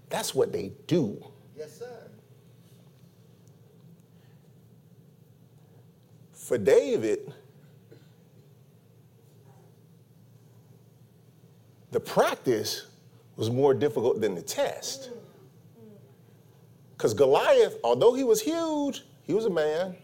That's 0.09 0.35
what 0.35 0.53
they 0.53 0.73
do. 0.87 1.23
Yes, 1.59 1.79
sir. 1.79 2.09
For 6.33 6.57
David, 6.57 7.35
the 11.91 12.01
practice 12.01 12.87
was 13.37 13.51
more 13.51 13.75
difficult 13.75 14.21
than 14.21 14.35
the 14.35 14.43
test. 14.43 15.11
Because 16.97 17.15
Goliath, 17.15 17.79
although 17.83 18.13
he 18.13 18.25
was 18.25 18.41
huge, 18.43 19.03
he 19.23 19.33
was 19.33 19.47
a 19.47 19.51
man. 19.51 19.97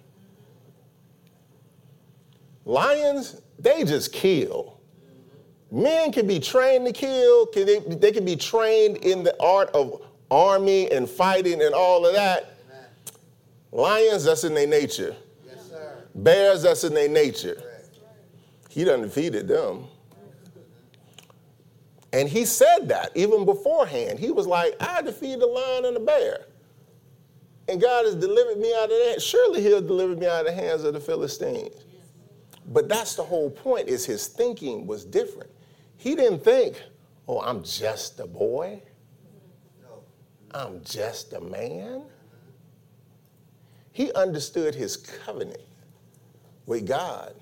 Lions, 2.65 3.43
they 3.59 3.85
just 3.85 4.13
kill. 4.13 4.81
Men 5.71 6.13
can 6.13 6.27
be 6.27 6.41
trained 6.41 6.87
to 6.87 6.93
kill, 6.93 7.47
can 7.47 7.67
they, 7.67 7.81
they 7.81 8.13
can 8.13 8.25
be 8.25 8.37
trained 8.37 8.99
in 8.99 9.23
the 9.23 9.37
art 9.43 9.69
of 9.71 10.01
army 10.31 10.91
and 10.91 11.09
fighting 11.09 11.61
and 11.63 11.75
all 11.75 12.07
of 12.07 12.15
that. 12.15 12.55
Lions, 13.73 14.25
that's 14.25 14.45
in 14.45 14.55
their 14.55 14.67
nature. 14.67 15.15
Yes, 15.45 15.69
sir. 15.69 16.05
Bears, 16.15 16.63
that's 16.63 16.85
in 16.85 16.95
their 16.95 17.09
nature. 17.09 17.63
He 18.71 18.85
done 18.85 19.03
defeated 19.03 19.49
them. 19.49 19.87
And 22.13 22.29
he 22.29 22.45
said 22.45 22.89
that 22.89 23.11
even 23.15 23.45
beforehand. 23.45 24.19
He 24.19 24.31
was 24.31 24.47
like, 24.47 24.75
I 24.81 25.03
defeated 25.03 25.41
the 25.41 25.47
lion 25.47 25.85
and 25.87 25.97
the 25.97 26.01
bear. 26.01 26.47
And 27.69 27.81
God 27.81 28.05
has 28.05 28.15
delivered 28.15 28.59
me 28.59 28.73
out 28.75 28.85
of 28.85 28.91
that. 28.91 29.21
Surely 29.21 29.61
he'll 29.61 29.81
deliver 29.81 30.15
me 30.15 30.27
out 30.27 30.47
of 30.47 30.47
the 30.47 30.53
hands 30.53 30.85
of 30.85 30.95
the 30.95 31.01
Philistines. 31.01 31.85
But 32.69 32.89
that's 32.89 33.15
the 33.17 33.23
whole 33.23 33.51
point, 33.51 33.89
is 33.89 34.05
his 34.07 34.29
thinking 34.29 34.87
was 34.87 35.05
different. 35.05 35.51
He 35.97 36.15
didn't 36.15 36.45
think, 36.45 36.81
oh, 37.29 37.41
I'm 37.41 37.63
just 37.63 38.21
a 38.21 38.27
boy. 38.27 38.83
I'm 40.53 40.83
just 40.85 41.33
a 41.33 41.41
man. 41.41 42.03
He 43.93 44.13
understood 44.13 44.75
his 44.75 44.97
covenant 44.97 45.63
with 46.67 46.87
God. 46.87 47.35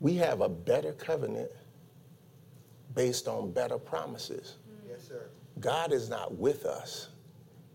We 0.00 0.14
have 0.16 0.40
a 0.40 0.48
better 0.48 0.92
covenant 0.92 1.50
based 2.94 3.28
on 3.28 3.50
better 3.50 3.78
promises. 3.78 4.56
Yes, 4.88 5.08
sir. 5.08 5.26
God 5.60 5.92
is 5.92 6.08
not 6.08 6.36
with 6.36 6.64
us, 6.64 7.08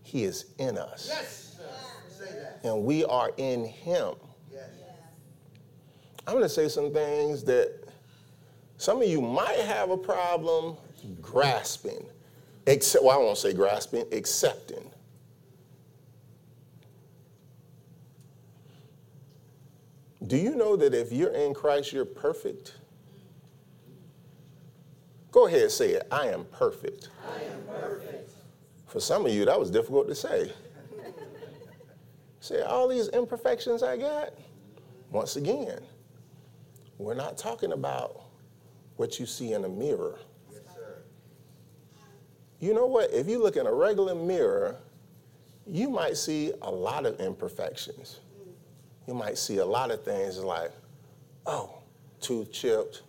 He 0.02 0.24
is 0.24 0.46
in 0.58 0.78
us. 0.78 1.06
Yes, 1.08 1.56
sir. 1.56 2.24
Say 2.24 2.32
that. 2.38 2.60
And 2.64 2.84
we 2.84 3.04
are 3.04 3.32
in 3.36 3.64
Him. 3.64 4.14
Yes. 4.52 4.68
I'm 6.26 6.34
going 6.34 6.44
to 6.44 6.48
say 6.48 6.68
some 6.68 6.92
things 6.92 7.44
that 7.44 7.72
some 8.76 9.02
of 9.02 9.08
you 9.08 9.20
might 9.20 9.58
have 9.58 9.90
a 9.90 9.96
problem 9.96 10.76
grasping. 11.20 12.06
Except, 12.66 13.04
well, 13.04 13.18
I 13.18 13.22
won't 13.22 13.38
say 13.38 13.52
grasping, 13.52 14.04
accepting. 14.12 14.90
Do 20.26 20.36
you 20.36 20.54
know 20.54 20.76
that 20.76 20.94
if 20.94 21.10
you're 21.10 21.32
in 21.32 21.54
Christ, 21.54 21.92
you're 21.92 22.04
perfect? 22.04 22.76
Go 25.32 25.46
ahead, 25.46 25.62
and 25.62 25.70
say 25.70 25.90
it. 25.90 26.06
I 26.10 26.26
am 26.26 26.44
perfect. 26.46 27.08
I 27.24 27.42
am 27.44 27.62
perfect. 27.80 28.32
For 28.86 29.00
some 29.00 29.24
of 29.24 29.32
you, 29.32 29.44
that 29.44 29.58
was 29.58 29.70
difficult 29.70 30.08
to 30.08 30.14
say. 30.14 30.52
say, 32.40 32.62
all 32.62 32.88
these 32.88 33.08
imperfections 33.08 33.82
I 33.82 33.96
got. 33.96 34.30
Once 35.10 35.36
again, 35.36 35.80
we're 36.98 37.14
not 37.14 37.36
talking 37.36 37.72
about 37.72 38.22
what 38.96 39.18
you 39.18 39.26
see 39.26 39.52
in 39.52 39.64
a 39.64 39.68
mirror. 39.68 40.18
Yes, 40.52 40.62
sir. 40.74 41.02
You 42.58 42.74
know 42.74 42.86
what? 42.86 43.12
If 43.12 43.28
you 43.28 43.42
look 43.42 43.56
in 43.56 43.66
a 43.66 43.72
regular 43.72 44.14
mirror, 44.14 44.76
you 45.66 45.88
might 45.88 46.16
see 46.16 46.52
a 46.62 46.70
lot 46.70 47.06
of 47.06 47.18
imperfections. 47.20 48.20
You 49.06 49.14
might 49.14 49.38
see 49.38 49.58
a 49.58 49.64
lot 49.64 49.90
of 49.90 50.04
things 50.04 50.38
like, 50.38 50.72
oh, 51.46 51.78
tooth 52.20 52.52
chipped. 52.52 53.02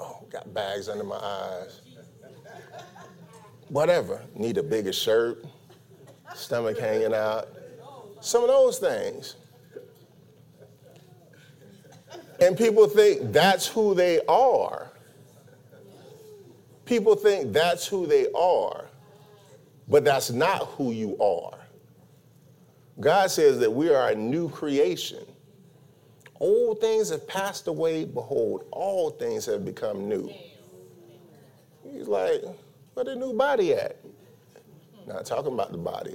Oh, 0.00 0.24
got 0.30 0.52
bags 0.54 0.88
under 0.88 1.04
my 1.04 1.16
eyes. 1.16 1.80
Whatever. 3.68 4.22
Need 4.34 4.58
a 4.58 4.62
bigger 4.62 4.92
shirt, 4.92 5.44
stomach 6.34 6.78
hanging 6.78 7.14
out. 7.14 7.48
Some 8.20 8.42
of 8.42 8.48
those 8.48 8.78
things. 8.78 9.36
And 12.40 12.56
people 12.56 12.86
think 12.86 13.32
that's 13.32 13.66
who 13.66 13.94
they 13.94 14.20
are. 14.26 14.90
People 16.84 17.16
think 17.16 17.52
that's 17.52 17.86
who 17.86 18.06
they 18.06 18.28
are, 18.32 18.86
but 19.88 20.04
that's 20.04 20.30
not 20.30 20.68
who 20.68 20.92
you 20.92 21.18
are. 21.18 21.58
God 22.98 23.30
says 23.30 23.58
that 23.58 23.70
we 23.70 23.90
are 23.90 24.08
a 24.08 24.14
new 24.14 24.48
creation. 24.48 25.26
Old 26.40 26.80
things 26.80 27.10
have 27.10 27.26
passed 27.26 27.66
away, 27.66 28.04
behold, 28.04 28.66
all 28.70 29.10
things 29.10 29.44
have 29.46 29.64
become 29.64 30.08
new. 30.08 30.32
He's 31.92 32.06
like, 32.06 32.42
where 32.94 33.04
the 33.04 33.16
new 33.16 33.32
body 33.32 33.74
at? 33.74 33.96
Not 35.06 35.24
talking 35.26 35.52
about 35.52 35.72
the 35.72 35.78
body. 35.78 36.14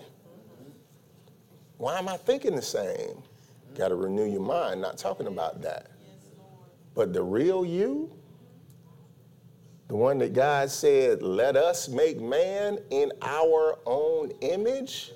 Why 1.78 1.98
am 1.98 2.08
I 2.08 2.16
thinking 2.18 2.56
the 2.56 2.62
same? 2.62 3.22
Got 3.76 3.90
to 3.90 3.96
renew 3.96 4.26
your 4.26 4.42
mind, 4.42 4.80
not 4.82 4.98
talking 4.98 5.28
about 5.28 5.62
that. 5.64 5.88
But 6.94 7.12
the 7.12 7.24
real 7.24 7.66
you, 7.66 8.12
the 9.88 9.96
one 9.96 10.20
that 10.20 10.34
God 10.34 10.70
said, 10.70 11.22
let 11.22 11.58
us 11.58 11.90
make 11.90 12.22
man 12.22 12.78
in 12.92 13.12
our 13.22 13.80
own 13.86 14.32
image, 14.42 15.12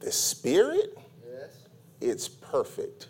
the 0.00 0.10
spirit, 0.12 0.98
Yes. 1.32 1.50
it's 2.00 2.28
perfect. 2.28 3.06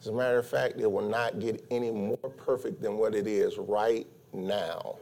As 0.00 0.06
a 0.06 0.12
matter 0.12 0.38
of 0.38 0.46
fact, 0.46 0.80
it 0.80 0.90
will 0.90 1.08
not 1.08 1.38
get 1.40 1.64
any 1.70 1.90
more 1.90 2.16
perfect 2.16 2.80
than 2.80 2.96
what 2.96 3.14
it 3.14 3.26
is 3.26 3.58
right 3.58 4.06
now. 4.32 4.96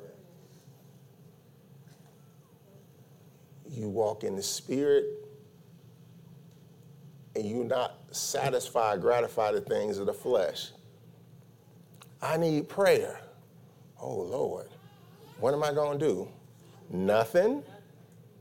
You 3.71 3.89
walk 3.89 4.25
in 4.25 4.35
the 4.35 4.43
spirit 4.43 5.07
and 7.37 7.45
you 7.45 7.63
not 7.63 7.95
satisfy, 8.11 8.97
gratify 8.97 9.53
the 9.53 9.61
things 9.61 9.99
of 9.99 10.07
the 10.07 10.15
flesh. 10.15 10.73
I 12.21 12.37
need 12.37 12.69
prayer. 12.69 13.21
Oh 14.01 14.17
Lord, 14.17 14.69
what 15.39 15.55
am 15.55 15.63
I 15.63 15.73
going 15.73 15.99
to 16.01 16.05
do? 16.05 16.29
Nothing. 16.91 17.63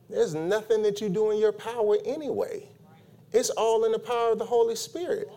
There's 0.10 0.34
nothing 0.34 0.82
that 0.84 1.02
you 1.02 1.10
do 1.10 1.30
in 1.30 1.38
your 1.38 1.52
power 1.52 1.98
anyway. 2.04 2.68
It's 3.32 3.52
all 3.52 3.86
in 3.86 3.92
the 3.92 4.00
power 4.00 4.32
of 4.32 4.40
the 4.40 4.46
Holy 4.46 4.76
Spirit. 4.76 5.30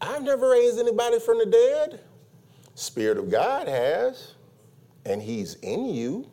I've 0.00 0.22
never 0.22 0.50
raised 0.50 0.78
anybody 0.78 1.18
from 1.20 1.38
the 1.38 1.46
dead. 1.46 2.00
Spirit 2.74 3.18
of 3.18 3.30
God 3.30 3.68
has, 3.68 4.34
and 5.04 5.20
He's 5.20 5.54
in 5.56 5.86
you. 5.86 6.26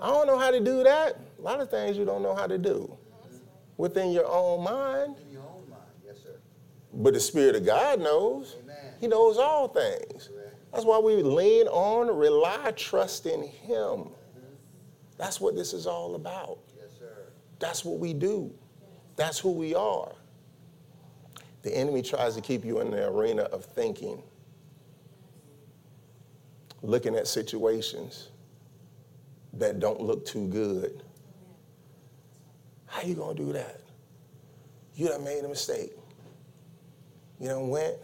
I 0.00 0.08
don't 0.08 0.26
know 0.26 0.38
how 0.38 0.50
to 0.50 0.60
do 0.60 0.82
that. 0.84 1.18
A 1.38 1.42
lot 1.42 1.60
of 1.60 1.70
things 1.70 1.96
you 1.96 2.04
don't 2.04 2.22
know 2.22 2.34
how 2.34 2.46
to 2.46 2.58
do 2.58 2.96
within 3.76 4.10
your 4.10 4.26
own 4.26 4.62
mind, 4.64 5.16
In 5.26 5.32
your 5.32 5.42
own 5.42 5.68
mind. 5.70 5.82
Yes, 6.04 6.16
sir. 6.22 6.36
but 6.92 7.14
the 7.14 7.20
Spirit 7.20 7.54
of 7.56 7.64
God 7.66 8.00
knows. 8.00 8.56
Amen. 8.62 8.76
He 9.00 9.06
knows 9.06 9.38
all 9.38 9.68
things. 9.68 10.30
That's 10.72 10.84
why 10.84 10.98
we 10.98 11.14
lean 11.22 11.66
on, 11.68 12.14
rely, 12.16 12.72
trust 12.76 13.26
in 13.26 13.42
Him. 13.42 14.08
That's 15.16 15.40
what 15.40 15.56
this 15.56 15.72
is 15.72 15.86
all 15.86 16.14
about. 16.14 16.58
Yes, 16.76 16.90
sir. 16.98 17.12
That's 17.58 17.84
what 17.84 17.98
we 17.98 18.12
do. 18.14 18.52
That's 19.16 19.38
who 19.38 19.50
we 19.52 19.74
are. 19.74 20.12
The 21.68 21.76
enemy 21.76 22.00
tries 22.00 22.34
to 22.34 22.40
keep 22.40 22.64
you 22.64 22.80
in 22.80 22.90
the 22.90 23.06
arena 23.06 23.42
of 23.42 23.62
thinking, 23.62 24.22
looking 26.80 27.14
at 27.14 27.26
situations 27.26 28.30
that 29.52 29.78
don't 29.78 30.00
look 30.00 30.24
too 30.24 30.48
good. 30.48 31.02
How 32.86 33.02
you 33.02 33.14
gonna 33.14 33.34
do 33.34 33.52
that? 33.52 33.82
You 34.94 35.08
done 35.08 35.24
made 35.24 35.44
a 35.44 35.48
mistake. 35.48 35.92
You 37.38 37.48
done 37.48 37.68
went, 37.68 37.96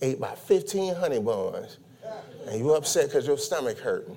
ate 0.00 0.16
about 0.16 0.38
15 0.38 0.94
honey 0.94 1.20
buns, 1.20 1.76
and 2.46 2.58
you 2.58 2.72
upset 2.72 3.08
because 3.08 3.26
your 3.26 3.36
stomach 3.36 3.78
hurting. 3.80 4.16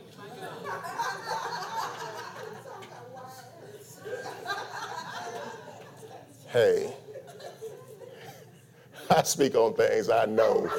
Hey, 6.54 6.94
I 9.16 9.24
speak 9.24 9.56
on 9.56 9.74
things 9.76 10.10
I 10.10 10.26
know. 10.26 10.70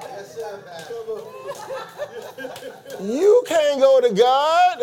Yes, 0.00 0.34
sir, 0.34 0.62
Pastor. 0.66 0.94
You 3.02 3.44
can't 3.46 3.80
go 3.80 4.00
to 4.00 4.14
God 4.14 4.78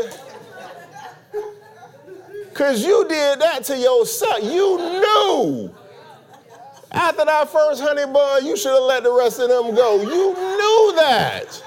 because 2.50 2.86
you 2.86 3.08
did 3.08 3.40
that 3.40 3.64
to 3.64 3.76
yourself. 3.78 4.44
You 4.44 4.78
knew. 4.78 5.76
After 6.92 7.26
that 7.26 7.50
first 7.50 7.82
honey 7.82 8.06
bun, 8.12 8.46
you 8.46 8.56
should 8.56 8.74
have 8.74 8.84
let 8.84 9.02
the 9.04 9.12
rest 9.12 9.40
of 9.40 9.50
them 9.50 9.74
go. 9.74 10.02
You 10.02 10.34
knew 10.36 10.94
that. 10.98 11.64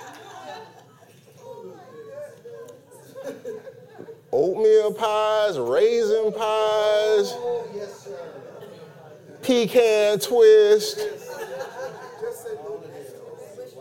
Oatmeal 4.44 4.92
pies, 4.92 5.56
raisin 5.56 6.32
pies, 6.32 7.32
pecan 9.40 10.18
twist. 10.18 10.98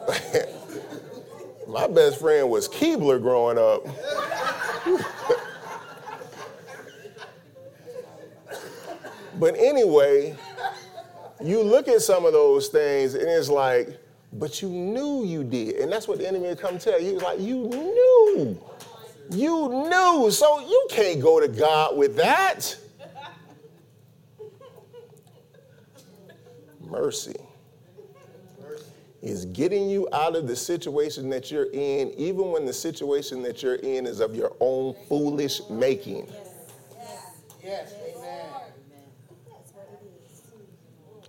My 1.67 1.88
best 1.88 2.19
friend 2.19 2.47
was 2.47 2.69
Keebler 2.69 3.19
growing 3.19 3.58
up. 3.58 3.88
But 9.39 9.56
anyway, 9.58 10.36
you 11.43 11.63
look 11.63 11.88
at 11.88 12.04
some 12.04 12.26
of 12.28 12.34
those 12.34 12.67
things 12.67 13.15
and 13.15 13.28
it's 13.28 13.50
like, 13.50 14.00
but 14.34 14.62
you 14.62 14.69
knew 14.69 15.26
you 15.26 15.43
did. 15.43 15.78
And 15.78 15.91
that's 15.91 16.08
what 16.08 16.19
the 16.19 16.28
enemy 16.28 16.50
would 16.50 16.60
come 16.60 16.78
tell 16.78 17.02
you. 17.02 17.08
He 17.08 17.13
was 17.15 17.24
like, 17.24 17.39
you 17.39 17.56
knew. 17.67 18.62
You 19.32 19.88
knew. 19.89 20.30
So 20.32 20.60
you 20.60 20.88
can't 20.89 21.22
go 21.22 21.39
to 21.39 21.48
God 21.48 21.98
with 21.98 22.15
that. 22.17 22.78
Mercy 26.82 27.36
is 29.22 29.46
getting 29.46 29.89
you 29.89 30.10
out 30.12 30.36
of 30.36 30.48
the 30.48 30.56
situation 30.56 31.30
that 31.30 31.52
you're 31.52 31.72
in, 31.72 32.12
even 32.17 32.52
when 32.52 32.65
the 32.65 32.74
situation 32.74 33.41
that 33.44 33.62
you're 33.62 33.76
in 33.76 34.06
is 34.06 34.20
of 34.20 34.36
your 34.36 34.54
own 34.60 34.96
foolish 35.08 35.62
making. 35.70 36.28
Yes, 37.63 37.94
amen. 38.04 38.46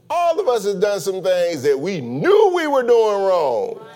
All 0.08 0.40
of 0.40 0.48
us 0.48 0.64
have 0.64 0.80
done 0.80 1.00
some 1.00 1.22
things 1.22 1.62
that 1.62 1.78
we 1.78 2.00
knew 2.00 2.52
we 2.54 2.66
were 2.66 2.82
doing 2.82 3.22
wrong 3.22 3.86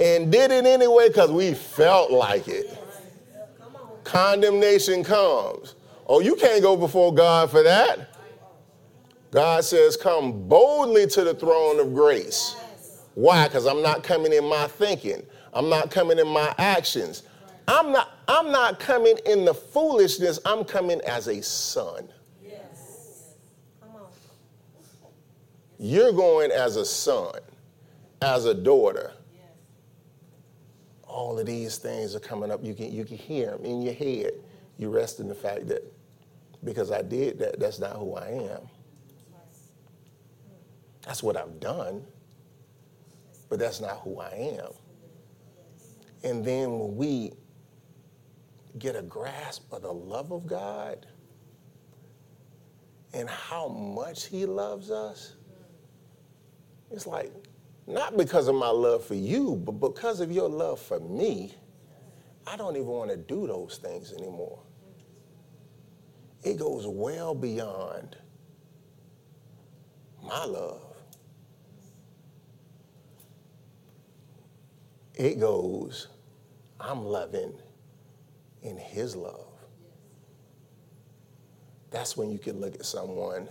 and 0.00 0.32
did 0.32 0.50
it 0.50 0.64
anyway 0.64 1.08
because 1.08 1.30
we 1.30 1.54
felt 1.54 2.10
like 2.10 2.48
it. 2.48 2.78
Condemnation 4.04 5.02
comes. 5.02 5.74
Oh, 6.06 6.20
you 6.20 6.36
can't 6.36 6.62
go 6.62 6.76
before 6.76 7.12
God 7.12 7.50
for 7.50 7.62
that. 7.62 8.10
God 9.30 9.64
says, 9.64 9.96
Come 9.96 10.46
boldly 10.48 11.06
to 11.08 11.24
the 11.24 11.34
throne 11.34 11.80
of 11.80 11.94
grace. 11.94 12.56
Why? 13.14 13.48
Because 13.48 13.66
I'm 13.66 13.82
not 13.82 14.02
coming 14.02 14.32
in 14.32 14.44
my 14.44 14.68
thinking. 14.68 15.22
I'm 15.52 15.68
not 15.68 15.90
coming 15.90 16.18
in 16.18 16.28
my 16.28 16.54
actions. 16.58 17.22
I'm 17.66 17.92
not, 17.92 18.18
I'm 18.28 18.52
not 18.52 18.78
coming 18.78 19.16
in 19.24 19.44
the 19.44 19.54
foolishness. 19.54 20.38
I'm 20.44 20.64
coming 20.64 21.00
as 21.02 21.28
a 21.28 21.42
son. 21.42 22.08
yes 22.44 23.34
You're 25.78 26.12
going 26.12 26.50
as 26.50 26.76
a 26.76 26.84
son, 26.84 27.38
as 28.20 28.44
a 28.44 28.54
daughter. 28.54 29.12
All 31.14 31.38
of 31.38 31.46
these 31.46 31.78
things 31.78 32.16
are 32.16 32.20
coming 32.20 32.50
up. 32.50 32.64
You 32.64 32.74
can, 32.74 32.90
you 32.92 33.04
can 33.04 33.16
hear 33.16 33.52
them 33.52 33.64
in 33.64 33.82
your 33.82 33.94
head. 33.94 34.32
You 34.78 34.90
rest 34.90 35.20
in 35.20 35.28
the 35.28 35.34
fact 35.34 35.68
that 35.68 35.84
because 36.64 36.90
I 36.90 37.02
did 37.02 37.38
that, 37.38 37.60
that's 37.60 37.78
not 37.78 37.92
who 37.92 38.16
I 38.16 38.30
am. 38.30 38.68
That's 41.06 41.22
what 41.22 41.36
I've 41.36 41.60
done, 41.60 42.02
but 43.48 43.60
that's 43.60 43.80
not 43.80 44.00
who 44.00 44.18
I 44.18 44.58
am. 44.60 44.72
And 46.24 46.44
then 46.44 46.80
when 46.80 46.96
we 46.96 47.32
get 48.80 48.96
a 48.96 49.02
grasp 49.02 49.72
of 49.72 49.82
the 49.82 49.92
love 49.92 50.32
of 50.32 50.48
God 50.48 51.06
and 53.12 53.30
how 53.30 53.68
much 53.68 54.26
He 54.26 54.46
loves 54.46 54.90
us, 54.90 55.36
it's 56.90 57.06
like, 57.06 57.30
not 57.86 58.16
because 58.16 58.48
of 58.48 58.54
my 58.54 58.70
love 58.70 59.04
for 59.04 59.14
you, 59.14 59.56
but 59.56 59.72
because 59.72 60.20
of 60.20 60.32
your 60.32 60.48
love 60.48 60.80
for 60.80 61.00
me, 61.00 61.54
I 62.46 62.56
don't 62.56 62.76
even 62.76 62.88
want 62.88 63.10
to 63.10 63.16
do 63.16 63.46
those 63.46 63.78
things 63.82 64.12
anymore. 64.12 64.60
It 66.42 66.58
goes 66.58 66.86
well 66.86 67.34
beyond 67.34 68.16
my 70.22 70.44
love. 70.44 70.82
It 75.14 75.38
goes, 75.38 76.08
I'm 76.80 77.04
loving 77.04 77.54
in 78.62 78.76
His 78.76 79.14
love. 79.14 79.46
That's 81.90 82.16
when 82.16 82.30
you 82.30 82.38
can 82.38 82.60
look 82.60 82.74
at 82.74 82.84
someone 82.84 83.48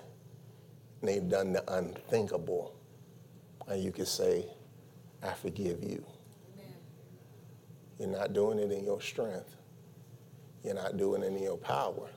and 1.01 1.09
they've 1.09 1.27
done 1.29 1.53
the 1.53 1.63
unthinkable, 1.73 2.75
and 3.67 3.83
you 3.83 3.91
can 3.91 4.05
say, 4.05 4.45
I 5.21 5.31
forgive 5.33 5.83
you. 5.83 6.03
You're 7.99 8.09
not 8.09 8.33
doing 8.33 8.59
it 8.59 8.71
in 8.71 8.83
your 8.83 9.01
strength, 9.01 9.55
you're 10.63 10.75
not 10.75 10.97
doing 10.97 11.23
it 11.23 11.27
in 11.27 11.43
your 11.43 11.57
power. 11.57 12.09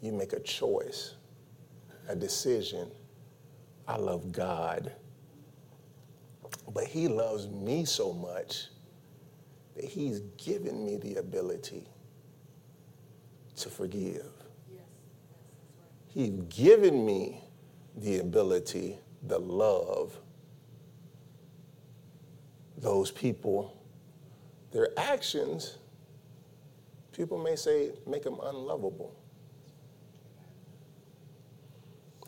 You 0.00 0.12
make 0.12 0.34
a 0.34 0.40
choice, 0.40 1.14
a 2.08 2.16
decision. 2.16 2.90
I 3.88 3.96
love 3.96 4.32
God 4.32 4.92
but 6.72 6.84
he 6.84 7.08
loves 7.08 7.48
me 7.48 7.84
so 7.84 8.12
much 8.12 8.66
that 9.76 9.84
he's 9.84 10.20
given 10.36 10.84
me 10.84 10.96
the 10.96 11.16
ability 11.16 11.86
to 13.56 13.68
forgive. 13.68 14.26
He's 16.08 16.30
given 16.48 17.04
me 17.04 17.42
the 17.96 18.18
ability, 18.18 18.98
the 19.26 19.38
love 19.38 20.18
those 22.76 23.10
people, 23.10 23.74
their 24.72 24.88
actions, 24.98 25.78
people 27.12 27.38
may 27.38 27.56
say, 27.56 27.92
make 28.06 28.22
them 28.22 28.38
unlovable. 28.42 29.14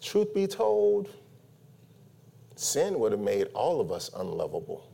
Truth 0.00 0.32
be 0.32 0.46
told, 0.46 1.10
Sin 2.54 2.98
would 3.00 3.12
have 3.12 3.20
made 3.20 3.48
all 3.52 3.82
of 3.82 3.92
us 3.92 4.10
unlovable. 4.16 4.90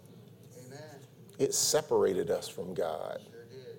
Amen. 0.66 0.80
It 1.38 1.54
separated 1.54 2.28
us 2.28 2.48
from 2.48 2.74
God. 2.74 3.20
Sure 3.30 3.44
did. 3.44 3.76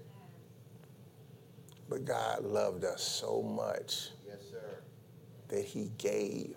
But 1.90 2.06
God 2.06 2.46
loved 2.46 2.86
us 2.86 3.04
so 3.04 3.42
much 3.42 4.12
Yes, 4.26 4.38
sir. 4.50 4.80
that 5.50 5.66
He 5.66 5.92
gave. 5.98 6.56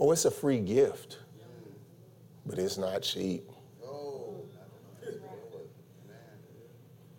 Oh, 0.00 0.12
it's 0.12 0.24
a 0.24 0.30
free 0.30 0.60
gift, 0.60 1.18
but 2.46 2.58
it's 2.58 2.78
not 2.78 3.02
cheap. 3.02 3.50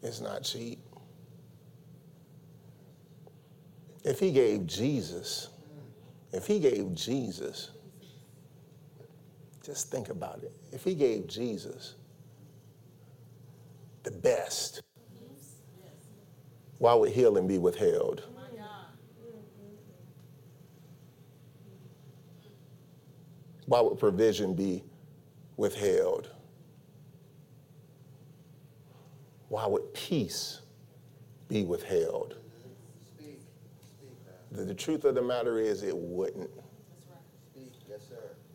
It's 0.02 0.22
not 0.22 0.44
cheap. 0.44 0.80
If 4.06 4.20
He 4.20 4.32
gave 4.32 4.66
Jesus, 4.66 5.50
if 6.32 6.48
He 6.48 6.60
gave 6.60 6.94
Jesus, 6.94 7.72
just 9.62 9.92
think 9.92 10.10
about 10.10 10.42
it. 10.44 10.54
If 10.72 10.86
He 10.86 10.96
gave 10.96 11.28
Jesus 11.28 11.96
the 14.04 14.12
best, 14.12 14.82
why 16.78 16.94
would 16.94 17.12
healing 17.12 17.46
be 17.46 17.58
withheld? 17.58 18.24
Why 23.70 23.82
would 23.82 24.00
provision 24.00 24.56
be 24.56 24.84
withheld? 25.56 26.32
Why 29.50 29.68
would 29.68 29.94
peace 29.94 30.62
be 31.48 31.66
withheld? 31.66 32.38
The, 34.52 34.64
the 34.64 34.74
truth 34.74 35.06
of 35.06 35.14
the 35.14 35.22
matter 35.22 35.60
is, 35.60 35.84
it 35.84 35.96
wouldn't. 35.96 36.50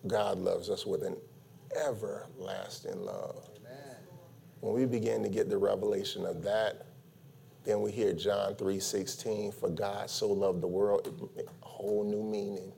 God 0.08 0.38
loves 0.38 0.68
us 0.68 0.84
with 0.84 1.04
an 1.04 1.16
everlasting 1.86 3.00
love. 3.00 3.48
When 4.58 4.74
we 4.74 4.84
begin 4.84 5.22
to 5.22 5.28
get 5.28 5.48
the 5.48 5.58
revelation 5.58 6.26
of 6.26 6.42
that, 6.42 6.86
then 7.62 7.82
we 7.82 7.92
hear 7.92 8.12
John 8.14 8.56
3:16, 8.56 9.54
for 9.54 9.68
God 9.68 10.10
so 10.10 10.26
loved 10.32 10.60
the 10.60 10.66
world, 10.66 11.30
a 11.38 11.64
whole 11.64 12.02
new 12.02 12.24
meaning. 12.24 12.72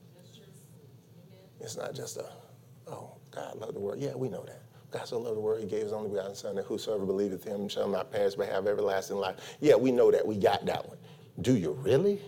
It's 1.59 1.77
not 1.77 1.93
just 1.93 2.17
a, 2.17 2.25
oh, 2.87 3.17
God 3.31 3.57
loved 3.57 3.75
the 3.75 3.79
world. 3.79 3.99
Yeah, 3.99 4.15
we 4.15 4.29
know 4.29 4.43
that. 4.45 4.61
God 4.91 5.07
so 5.07 5.19
loved 5.19 5.35
the 5.35 5.41
world, 5.41 5.59
he 5.59 5.67
gave 5.67 5.83
his 5.83 5.93
only 5.93 6.09
begotten 6.09 6.35
son, 6.35 6.55
that 6.55 6.65
whosoever 6.65 7.05
believeth 7.05 7.43
him 7.43 7.67
shall 7.67 7.89
not 7.89 8.11
perish 8.11 8.35
but 8.35 8.47
have 8.47 8.67
everlasting 8.67 9.17
life. 9.17 9.35
Yeah, 9.59 9.75
we 9.75 9.91
know 9.91 10.11
that. 10.11 10.25
We 10.25 10.37
got 10.37 10.65
that 10.65 10.87
one. 10.87 10.97
Do 11.41 11.55
you 11.55 11.71
really? 11.71 12.21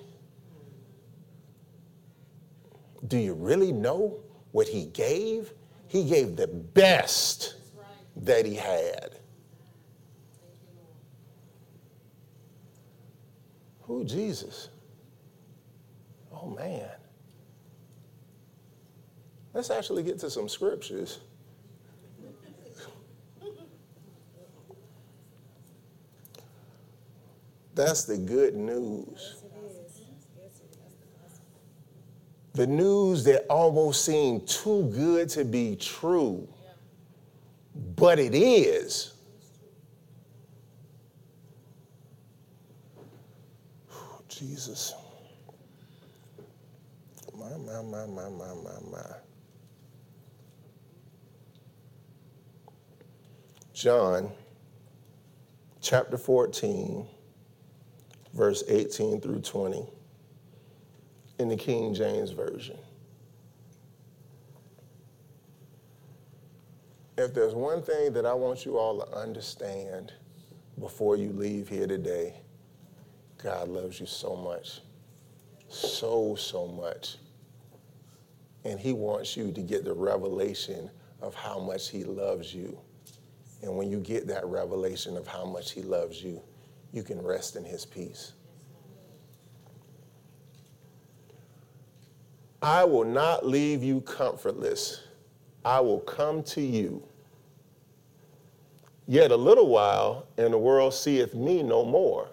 Do 3.07 3.17
you 3.17 3.33
really 3.33 3.71
know 3.71 4.19
what 4.51 4.67
he 4.67 4.85
gave? 4.87 5.53
He 5.87 6.03
gave 6.03 6.35
the 6.35 6.47
best 6.47 7.55
that 8.17 8.45
he 8.45 8.55
had. 8.55 9.15
Who, 13.81 14.03
Jesus? 14.03 14.69
Oh, 16.31 16.49
man. 16.49 16.89
Let's 19.53 19.69
actually 19.69 20.03
get 20.03 20.19
to 20.19 20.29
some 20.29 20.47
scriptures. 20.47 21.19
That's 27.75 28.03
the 28.03 28.17
good 28.17 28.55
news. 28.55 29.37
The 32.53 32.67
news 32.67 33.23
that 33.23 33.45
almost 33.49 34.03
seemed 34.03 34.47
too 34.47 34.91
good 34.93 35.29
to 35.29 35.45
be 35.45 35.77
true, 35.77 36.47
but 37.95 38.19
it 38.19 38.35
is. 38.35 39.13
Jesus. 44.27 44.93
My, 47.33 47.55
my, 47.57 47.81
my, 47.81 48.05
my, 48.05 48.29
my, 48.29 48.91
my. 48.91 49.28
John 53.79 54.29
chapter 55.79 56.17
14, 56.17 57.07
verse 58.33 58.61
18 58.67 59.21
through 59.21 59.39
20 59.39 59.87
in 61.37 61.47
the 61.47 61.55
King 61.55 61.93
James 61.93 62.31
Version. 62.31 62.77
If 67.17 67.33
there's 67.33 67.55
one 67.55 67.81
thing 67.81 68.11
that 68.11 68.25
I 68.25 68.33
want 68.33 68.65
you 68.65 68.77
all 68.77 68.99
to 68.99 69.17
understand 69.17 70.11
before 70.77 71.15
you 71.15 71.29
leave 71.29 71.69
here 71.69 71.87
today, 71.87 72.33
God 73.41 73.69
loves 73.69 73.97
you 73.97 74.05
so 74.07 74.35
much. 74.35 74.81
So, 75.69 76.35
so 76.35 76.67
much. 76.67 77.15
And 78.65 78.77
He 78.77 78.91
wants 78.91 79.37
you 79.37 79.53
to 79.53 79.61
get 79.61 79.85
the 79.85 79.93
revelation 79.93 80.89
of 81.21 81.33
how 81.33 81.59
much 81.59 81.87
He 81.87 82.03
loves 82.03 82.53
you. 82.53 82.77
And 83.61 83.75
when 83.75 83.89
you 83.89 83.99
get 83.99 84.27
that 84.27 84.45
revelation 84.45 85.17
of 85.17 85.27
how 85.27 85.45
much 85.45 85.71
He 85.71 85.81
loves 85.81 86.23
you, 86.23 86.41
you 86.91 87.03
can 87.03 87.21
rest 87.21 87.55
in 87.55 87.63
His 87.63 87.85
peace. 87.85 88.33
I 92.61 92.83
will 92.83 93.05
not 93.05 93.45
leave 93.45 93.83
you 93.83 94.01
comfortless. 94.01 95.03
I 95.63 95.79
will 95.79 95.99
come 95.99 96.43
to 96.43 96.61
you. 96.61 97.03
Yet 99.07 99.31
a 99.31 99.35
little 99.35 99.67
while, 99.67 100.27
and 100.37 100.53
the 100.53 100.57
world 100.57 100.93
seeth 100.93 101.33
me 101.33 101.63
no 101.63 101.83
more. 101.83 102.29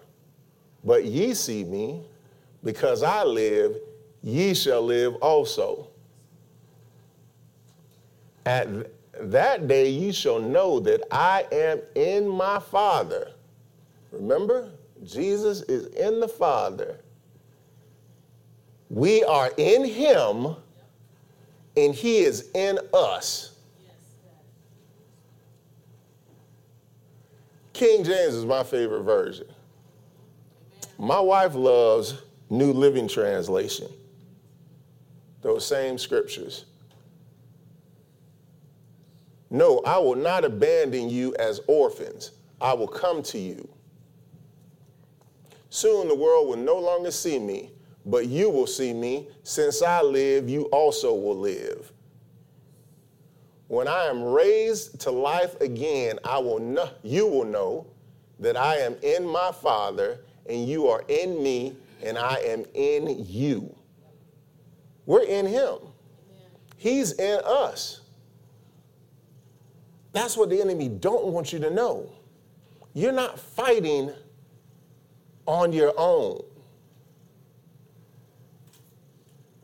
But 0.83 1.05
ye 1.05 1.33
see 1.33 1.63
me, 1.63 2.03
because 2.63 3.03
I 3.03 3.23
live, 3.23 3.77
ye 4.21 4.53
shall 4.53 4.81
live 4.81 5.15
also. 5.15 5.87
At 8.45 8.67
that 9.21 9.67
day 9.67 9.89
you 9.89 10.11
shall 10.11 10.39
know 10.39 10.79
that 10.81 11.01
I 11.11 11.45
am 11.51 11.81
in 11.95 12.27
my 12.27 12.59
Father. 12.59 13.31
Remember, 14.11 14.71
Jesus 15.03 15.61
is 15.63 15.87
in 15.95 16.19
the 16.19 16.27
Father. 16.27 16.99
We 18.89 19.23
are 19.23 19.51
in 19.57 19.85
him, 19.85 20.55
and 21.75 21.93
he 21.93 22.19
is 22.19 22.49
in 22.53 22.79
us. 22.93 23.57
King 27.73 28.03
James 28.03 28.33
is 28.33 28.45
my 28.45 28.63
favorite 28.63 29.03
version. 29.03 29.45
My 30.97 31.19
wife 31.19 31.53
loves 31.53 32.21
New 32.49 32.73
Living 32.73 33.07
Translation, 33.07 33.87
those 35.41 35.65
same 35.65 35.97
scriptures. 35.99 36.65
No, 39.49 39.81
I 39.85 39.97
will 39.97 40.15
not 40.15 40.43
abandon 40.43 41.09
you 41.09 41.35
as 41.39 41.61
orphans. 41.67 42.31
I 42.59 42.73
will 42.73 42.87
come 42.87 43.23
to 43.23 43.37
you. 43.37 43.67
Soon 45.69 46.07
the 46.07 46.15
world 46.15 46.47
will 46.47 46.57
no 46.57 46.77
longer 46.77 47.11
see 47.11 47.39
me, 47.39 47.71
but 48.05 48.27
you 48.27 48.49
will 48.49 48.67
see 48.67 48.93
me. 48.93 49.27
Since 49.43 49.81
I 49.81 50.01
live, 50.01 50.49
you 50.49 50.63
also 50.65 51.13
will 51.13 51.37
live. 51.37 51.91
When 53.67 53.87
I 53.87 54.05
am 54.05 54.23
raised 54.23 54.99
to 55.01 55.11
life 55.11 55.59
again, 55.59 56.19
I 56.23 56.37
will 56.39 56.59
know, 56.59 56.89
you 57.03 57.27
will 57.27 57.45
know 57.45 57.87
that 58.39 58.55
I 58.55 58.77
am 58.77 58.95
in 59.01 59.27
my 59.27 59.51
Father, 59.51 60.19
and 60.47 60.67
you 60.67 60.87
are 60.87 61.03
in 61.09 61.43
me, 61.43 61.75
and 62.03 62.17
I 62.17 62.35
am 62.35 62.63
in 62.73 63.25
you. 63.27 63.75
We're 65.05 65.23
in 65.23 65.45
him. 65.45 65.77
He's 66.77 67.13
in 67.13 67.41
us. 67.45 68.01
That's 70.17 70.35
what 70.35 70.49
the 70.49 70.59
enemy 70.59 70.89
don't 70.89 71.27
want 71.27 71.53
you 71.53 71.59
to 71.59 71.69
know. 71.69 72.11
You're 72.95 73.11
not 73.11 73.39
fighting 73.39 74.11
on 75.45 75.71
your 75.71 75.93
own. 75.95 76.41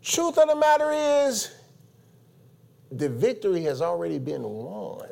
Truth 0.04 0.38
of 0.38 0.50
the 0.50 0.56
matter 0.56 0.92
is, 0.92 1.56
the 2.92 3.10
victory 3.10 3.64
has 3.64 3.82
already 3.82 4.20
been 4.20 4.44
won. 4.44 5.10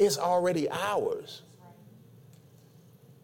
It's 0.00 0.18
already 0.18 0.68
ours. 0.68 1.42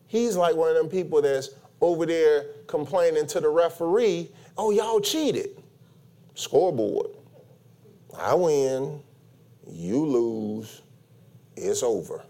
He's 0.06 0.36
like 0.36 0.54
one 0.54 0.70
of 0.70 0.76
them 0.76 0.88
people 0.88 1.20
that's 1.22 1.50
over 1.80 2.06
there 2.06 2.44
complaining 2.68 3.26
to 3.26 3.40
the 3.40 3.48
referee, 3.48 4.30
oh, 4.56 4.70
y'all 4.70 5.00
cheated. 5.00 5.60
Scoreboard. 6.36 7.10
I 8.16 8.32
win, 8.34 9.02
you 9.68 10.04
lose, 10.04 10.82
it's 11.56 11.82
over. 11.82 12.24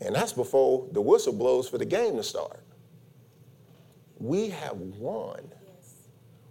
And 0.00 0.14
that's 0.14 0.32
before 0.32 0.86
the 0.92 1.00
whistle 1.00 1.32
blows 1.32 1.68
for 1.68 1.78
the 1.78 1.84
game 1.84 2.16
to 2.16 2.22
start. 2.22 2.60
We 4.18 4.50
have 4.50 4.76
won. 4.76 5.40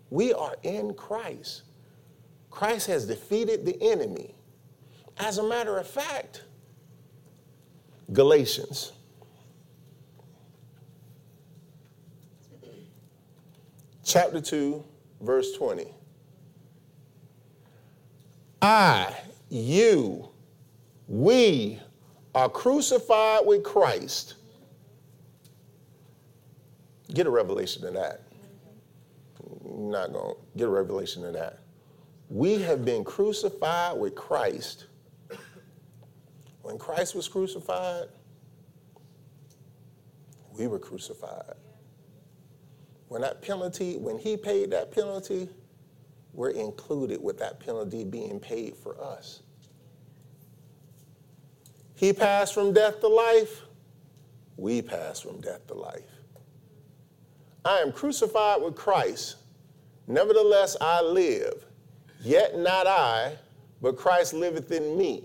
We 0.10 0.34
are 0.34 0.56
in 0.64 0.94
Christ. 0.94 1.64
Christ 2.50 2.88
has 2.88 3.06
defeated 3.06 3.66
the 3.66 3.78
enemy. 3.82 4.34
As 5.18 5.38
a 5.38 5.44
matter 5.44 5.78
of 5.78 5.88
fact, 5.88 6.44
Galatians. 8.14 8.94
Chapter 14.04 14.40
2, 14.40 14.84
verse 15.22 15.52
20. 15.54 15.94
I, 18.62 19.14
you, 19.50 20.30
we 21.08 21.80
are 22.34 22.50
crucified 22.50 23.46
with 23.46 23.64
Christ. 23.64 24.36
Get 27.14 27.28
a 27.28 27.30
revelation 27.30 27.86
of 27.86 27.94
that. 27.94 28.24
Not 29.64 30.12
going 30.12 30.36
to 30.36 30.42
get 30.58 30.68
a 30.68 30.72
revelation 30.72 31.26
of 31.26 31.34
that. 31.34 31.60
We 32.30 32.62
have 32.62 32.84
been 32.84 33.04
crucified 33.04 33.98
with 33.98 34.16
Christ. 34.16 34.88
When 36.62 36.78
Christ 36.78 37.16
was 37.16 37.30
crucified, 37.30 38.08
we 40.58 40.68
were 40.68 40.80
crucified. 40.80 41.54
When 43.08 43.22
that 43.22 43.42
penalty, 43.42 43.98
when 43.98 44.18
he 44.18 44.36
paid 44.36 44.72
that 44.72 44.92
penalty, 44.92 45.48
we're 46.38 46.52
included 46.52 47.22
with 47.22 47.40
that 47.40 47.60
penalty 47.60 48.04
being 48.04 48.40
paid 48.40 48.78
for 48.78 48.96
us. 49.02 49.42
He 51.96 52.14
passed 52.14 52.54
from 52.54 52.74
death 52.74 53.02
to 53.02 53.08
life, 53.08 53.64
we 54.56 54.84
pass 54.84 55.20
from 55.20 55.42
death 55.42 55.66
to 55.68 55.74
life. 55.74 56.04
I 57.66 57.80
am 57.80 57.92
crucified 57.92 58.62
with 58.62 58.76
Christ. 58.76 59.38
Nevertheless, 60.06 60.78
I 60.80 61.02
live. 61.02 61.66
Yet 62.22 62.56
not 62.56 62.86
I, 62.86 63.36
but 63.82 63.98
Christ 63.98 64.36
liveth 64.36 64.72
in 64.72 64.96
me. 64.96 65.24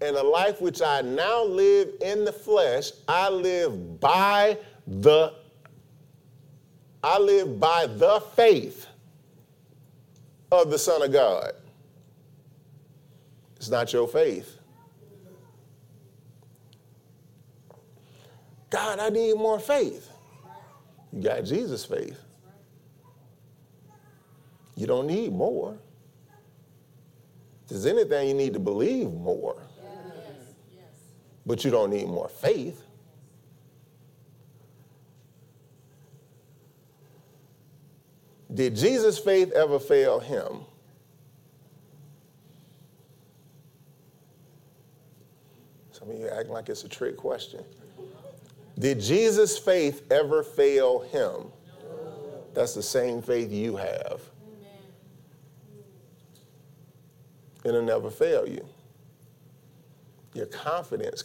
And 0.00 0.16
the 0.16 0.22
life 0.22 0.62
which 0.62 0.80
I 0.80 1.02
now 1.02 1.44
live 1.44 1.90
in 2.00 2.24
the 2.24 2.32
flesh, 2.32 2.92
I 3.06 3.28
live 3.28 4.00
by 4.00 4.56
the 4.86 5.34
I 7.04 7.18
live 7.18 7.60
by 7.60 7.86
the 7.86 8.20
faith 8.34 8.86
of 10.52 10.70
the 10.70 10.78
Son 10.78 11.02
of 11.02 11.10
God. 11.10 11.52
It's 13.56 13.70
not 13.70 13.92
your 13.92 14.06
faith. 14.06 14.58
God, 18.68 18.98
I 18.98 19.08
need 19.08 19.34
more 19.34 19.58
faith. 19.58 20.10
You 21.12 21.22
got 21.22 21.44
Jesus' 21.44 21.84
faith. 21.84 22.18
You 24.76 24.86
don't 24.86 25.06
need 25.06 25.32
more. 25.32 25.78
If 27.64 27.68
there's 27.68 27.86
anything, 27.86 28.28
you 28.28 28.34
need 28.34 28.52
to 28.52 28.60
believe 28.60 29.10
more. 29.10 29.62
But 31.46 31.64
you 31.64 31.70
don't 31.70 31.90
need 31.90 32.06
more 32.06 32.28
faith. 32.28 32.82
Did 38.62 38.76
Jesus' 38.76 39.18
faith 39.18 39.50
ever 39.54 39.80
fail 39.80 40.20
him? 40.20 40.60
Some 45.90 46.08
of 46.08 46.16
you 46.16 46.28
acting 46.28 46.52
like 46.52 46.68
it's 46.68 46.84
a 46.84 46.88
trick 46.88 47.16
question. 47.16 47.64
Did 48.78 49.00
Jesus' 49.00 49.58
faith 49.58 50.06
ever 50.12 50.44
fail 50.44 51.00
him? 51.00 51.50
That's 52.54 52.72
the 52.72 52.84
same 52.84 53.20
faith 53.20 53.50
you 53.50 53.74
have. 53.74 54.20
It'll 57.64 57.82
never 57.82 58.10
fail 58.10 58.48
you. 58.48 58.64
Your 60.34 60.46
confidence 60.46 61.24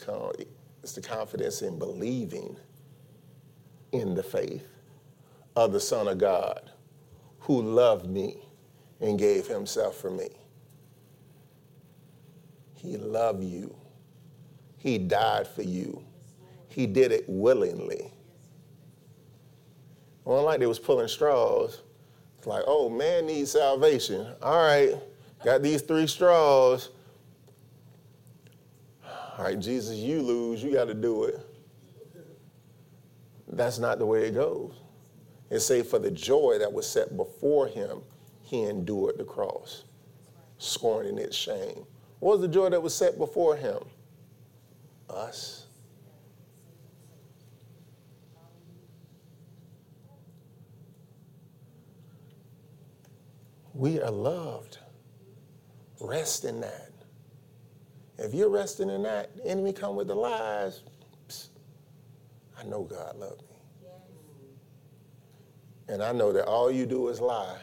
is 0.82 0.93
the 0.93 1.02
confidence 1.02 1.62
in 1.62 1.78
believing 1.78 2.58
in 3.91 4.15
the 4.15 4.23
faith. 4.23 4.65
of 5.56 5.71
the 5.71 5.80
Son 5.80 6.08
of 6.08 6.17
God 6.17 6.71
who 7.48 7.62
loved 7.62 8.06
me 8.10 8.36
and 9.00 9.18
gave 9.18 9.48
himself 9.48 9.96
for 9.96 10.12
me. 10.12 10.28
He 12.76 12.98
loved 12.98 13.42
you. 13.42 13.74
He 14.78 14.98
died 14.98 15.48
for 15.48 15.62
you. 15.62 16.04
He 16.68 16.86
did 16.86 17.14
it 17.14 17.24
willingly. 17.26 18.12
One 20.26 20.44
like 20.44 20.60
they 20.60 20.66
was 20.66 20.78
pulling 20.78 21.08
straws. 21.08 21.84
It's 22.38 22.48
like, 22.48 22.66
oh, 22.68 22.90
man 22.90 23.28
needs 23.28 23.52
salvation. 23.52 24.28
All 24.42 24.62
right, 24.62 24.96
got 25.46 25.64
these 25.64 25.82
three 25.82 26.06
straws. 26.06 26.90
All 29.06 29.46
right, 29.46 29.58
Jesus, 29.58 29.96
you 29.96 30.22
lose. 30.22 30.62
You 30.62 30.74
got 30.74 30.90
to 30.90 30.94
do 30.94 31.24
it. 31.24 31.40
That's 33.48 33.80
not 33.80 34.00
the 34.00 34.06
way 34.06 34.28
it 34.28 34.34
goes. 34.34 34.74
It 35.50 35.60
say 35.62 35.82
for 35.82 36.00
the 36.00 36.12
joy 36.12 36.58
that 36.60 36.72
was 36.72 36.88
set 36.88 37.16
before 37.16 37.68
him, 37.68 38.02
he 38.42 38.64
endured 38.64 39.18
the 39.18 39.24
cross, 39.24 39.86
scorning 40.58 41.18
its 41.18 41.36
shame. 41.36 41.86
What 42.20 42.40
was 42.40 42.42
the 42.42 42.48
joy 42.48 42.70
that 42.70 42.82
was 42.82 42.94
set 42.94 43.18
before 43.18 43.56
him? 43.56 43.80
Us. 45.10 45.66
We 53.74 54.02
are 54.02 54.12
loved. 54.12 54.80
Rest 56.02 56.46
in 56.46 56.62
that. 56.62 56.92
If 58.18 58.34
you're 58.34 58.50
resting 58.50 58.90
in 58.90 59.04
that, 59.04 59.30
enemy 59.46 59.72
come 59.72 59.96
with 59.96 60.08
the 60.08 60.16
lies. 60.16 60.82
Psst, 61.28 61.50
I 62.60 62.64
know 62.64 62.84
God 62.84 63.16
loved 63.18 63.42
me. 63.42 63.47
And 65.88 66.04
I 66.04 66.12
know 66.12 66.34
that 66.34 66.45
all 66.45 66.71
you 66.71 66.86
do 66.86 67.08
is 67.08 67.21
lie. 67.21 67.62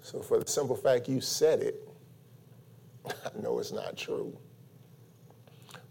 So 0.00 0.20
for 0.22 0.38
the 0.38 0.48
simple 0.48 0.76
fact 0.76 1.08
you 1.08 1.20
said 1.20 1.60
it, 1.60 1.88
I 3.06 3.40
know 3.40 3.58
it's 3.58 3.72
not 3.72 3.96
true. 3.96 4.36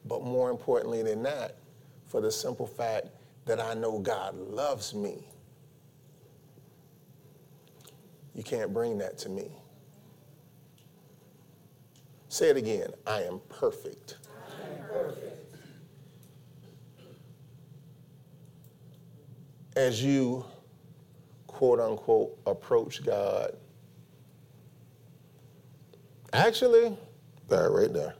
But 0.05 0.23
more 0.23 0.49
importantly 0.49 1.03
than 1.03 1.23
that, 1.23 1.57
for 2.07 2.21
the 2.21 2.31
simple 2.31 2.65
fact 2.65 3.07
that 3.45 3.59
I 3.59 3.73
know 3.73 3.99
God 3.99 4.35
loves 4.35 4.93
me. 4.93 5.27
You 8.33 8.43
can't 8.43 8.73
bring 8.73 8.97
that 8.99 9.17
to 9.19 9.29
me. 9.29 9.49
Say 12.29 12.49
it 12.49 12.57
again. 12.57 12.91
I 13.05 13.23
am 13.23 13.39
perfect. 13.49 14.17
I 14.61 14.73
am 14.73 14.87
perfect. 14.89 15.37
As 19.77 20.03
you, 20.03 20.43
quote 21.45 21.79
unquote, 21.79 22.35
approach 22.47 23.05
God, 23.05 23.55
actually, 26.33 26.97
right 27.71 27.93
there, 27.93 28.15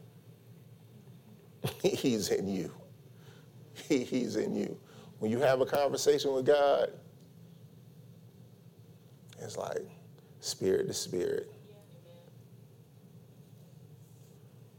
He's 1.82 2.30
in 2.30 2.48
you. 2.48 2.72
He, 3.74 4.04
he's 4.04 4.36
in 4.36 4.56
you. 4.56 4.78
When 5.18 5.32
you 5.32 5.40
have 5.40 5.62
a 5.62 5.66
conversation 5.66 6.32
with 6.34 6.46
God, 6.46 6.92
it's 9.40 9.58
like 9.58 9.82
spirit 10.40 10.88
to 10.88 10.94
spirit. 10.94 11.52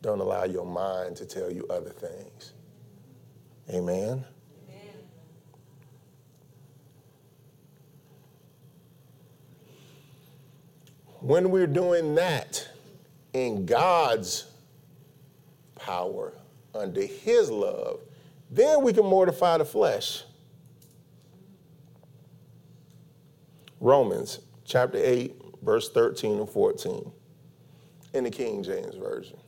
Don't 0.01 0.21
allow 0.21 0.45
your 0.45 0.65
mind 0.65 1.17
to 1.17 1.27
tell 1.27 1.51
you 1.51 1.67
other 1.71 1.91
things. 1.91 2.53
Amen. 3.71 4.25
When 11.21 11.51
we're 11.51 11.67
doing 11.67 12.15
that 12.15 12.69
in 13.33 13.67
God's 13.67 14.47
power, 15.75 16.33
under 16.75 17.03
His 17.03 17.51
love, 17.51 18.01
then 18.51 18.83
we 18.83 18.93
can 18.93 19.05
mortify 19.05 19.59
the 19.59 19.65
flesh. 19.65 20.23
Romans 23.81 24.41
chapter 24.65 24.99
8, 25.01 25.35
verse 25.63 25.91
13 25.91 26.39
and 26.39 26.49
14 26.49 27.11
in 28.15 28.25
the 28.25 28.31
King 28.31 28.63
James 28.63 28.95
Version. 28.95 29.39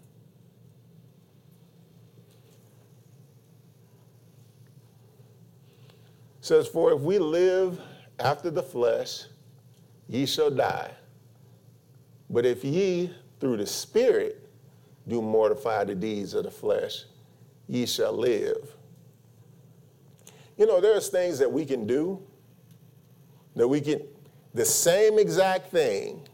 says, 6.50 6.66
For 6.66 6.92
if 6.92 7.00
we 7.00 7.18
live 7.18 7.80
after 8.18 8.50
the 8.50 8.62
flesh, 8.62 9.24
ye 10.08 10.26
shall 10.26 10.50
die. 10.50 10.90
But 12.30 12.46
if 12.46 12.64
ye 12.64 13.10
through 13.40 13.56
the 13.56 13.66
Spirit 13.66 14.48
do 15.08 15.20
mortify 15.20 15.84
the 15.84 15.96
deeds 15.96 16.32
of 16.32 16.44
the 16.44 16.50
flesh, 16.50 17.04
ye 17.66 17.84
shall 17.84 18.12
live. 18.12 18.76
You 20.56 20.66
know, 20.66 20.80
there's 20.80 21.08
things 21.08 21.38
that 21.40 21.50
we 21.50 21.64
can 21.64 21.86
do 21.86 22.22
that 23.56 23.66
we 23.66 23.80
can, 23.80 24.00
the 24.54 24.64
same 24.64 25.18
exact 25.18 25.70
thing, 25.70 26.28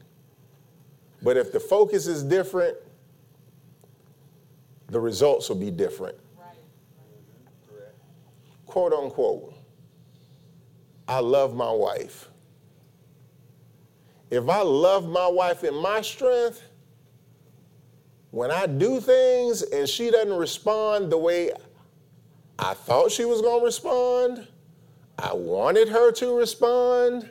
but 1.22 1.36
if 1.36 1.52
the 1.52 1.60
focus 1.60 2.06
is 2.06 2.22
different, 2.22 2.76
the 4.88 5.00
results 5.00 5.48
will 5.48 5.56
be 5.56 5.70
different. 5.70 6.16
Right. 6.38 6.56
Quote 8.66 8.92
unquote, 8.92 9.54
I 11.08 11.20
love 11.20 11.54
my 11.54 11.70
wife. 11.70 12.28
If 14.30 14.48
I 14.48 14.62
love 14.62 15.08
my 15.08 15.26
wife 15.26 15.64
in 15.64 15.74
my 15.74 16.00
strength, 16.00 16.62
when 18.30 18.50
I 18.50 18.66
do 18.66 19.00
things 19.00 19.62
and 19.62 19.88
she 19.88 20.10
doesn't 20.10 20.36
respond 20.36 21.10
the 21.10 21.18
way 21.18 21.52
I 22.58 22.74
thought 22.74 23.10
she 23.10 23.24
was 23.24 23.40
going 23.40 23.60
to 23.60 23.64
respond, 23.64 24.48
I 25.18 25.32
wanted 25.32 25.88
her 25.88 26.12
to 26.12 26.36
respond, 26.36 27.30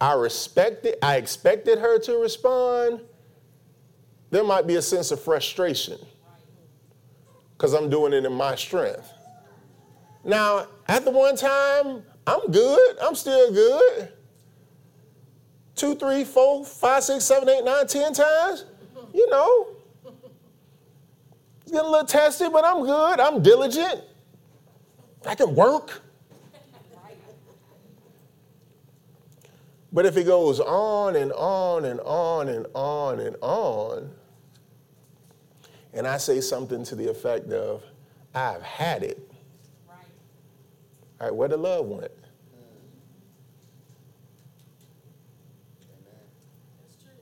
I 0.00 0.14
respected, 0.14 0.96
I 1.02 1.16
expected 1.16 1.78
her 1.78 1.98
to 2.00 2.18
respond, 2.18 3.00
there 4.30 4.44
might 4.44 4.66
be 4.66 4.76
a 4.76 4.82
sense 4.82 5.10
of 5.10 5.20
frustration 5.20 5.98
because 7.56 7.74
I'm 7.74 7.90
doing 7.90 8.12
it 8.12 8.24
in 8.24 8.32
my 8.32 8.54
strength. 8.54 9.12
Now, 10.24 10.66
at 10.86 11.04
the 11.04 11.10
one 11.10 11.36
time, 11.36 12.02
I'm 12.26 12.50
good. 12.50 12.96
I'm 13.00 13.14
still 13.14 13.52
good. 13.52 14.12
Two, 15.78 15.94
three, 15.94 16.24
four, 16.24 16.64
five, 16.64 17.04
six, 17.04 17.24
seven, 17.24 17.48
eight, 17.48 17.64
nine, 17.64 17.86
ten 17.86 18.12
times. 18.12 18.64
You 19.14 19.30
know, 19.30 19.68
it's 21.62 21.70
getting 21.70 21.86
a 21.86 21.90
little 21.90 22.04
testy, 22.04 22.48
but 22.48 22.64
I'm 22.64 22.84
good. 22.84 23.20
I'm 23.20 23.40
diligent. 23.40 24.02
I 25.24 25.36
can 25.36 25.54
work. 25.54 26.02
But 29.92 30.04
if 30.04 30.16
it 30.16 30.24
goes 30.24 30.58
on 30.58 31.14
and 31.14 31.32
on 31.32 31.84
and 31.84 32.00
on 32.00 32.48
and 32.48 32.66
on 32.74 33.20
and 33.20 33.36
on, 33.40 34.10
and 35.94 36.08
I 36.08 36.16
say 36.18 36.40
something 36.40 36.82
to 36.84 36.96
the 36.96 37.08
effect 37.08 37.52
of, 37.52 37.84
I've 38.34 38.62
had 38.62 39.04
it. 39.04 39.30
Right. 39.88 39.96
All 41.20 41.28
right, 41.28 41.34
where 41.34 41.48
the 41.48 41.56
love 41.56 41.86
went? 41.86 42.10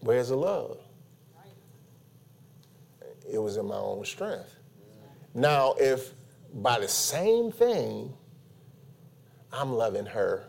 Where's 0.01 0.29
the 0.29 0.37
love? 0.37 0.79
It 3.31 3.39
was 3.39 3.57
in 3.57 3.67
my 3.67 3.77
own 3.77 4.05
strength. 4.05 4.55
Now, 5.35 5.75
if 5.79 6.13
by 6.55 6.79
the 6.79 6.89
same 6.89 7.51
thing, 7.51 8.13
I'm 9.53 9.73
loving 9.73 10.07
her 10.07 10.45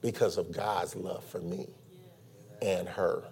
because 0.00 0.38
of 0.38 0.52
God's 0.52 0.94
love 0.94 1.24
for 1.24 1.40
me 1.40 1.68
and 2.62 2.88
her. 2.88 3.24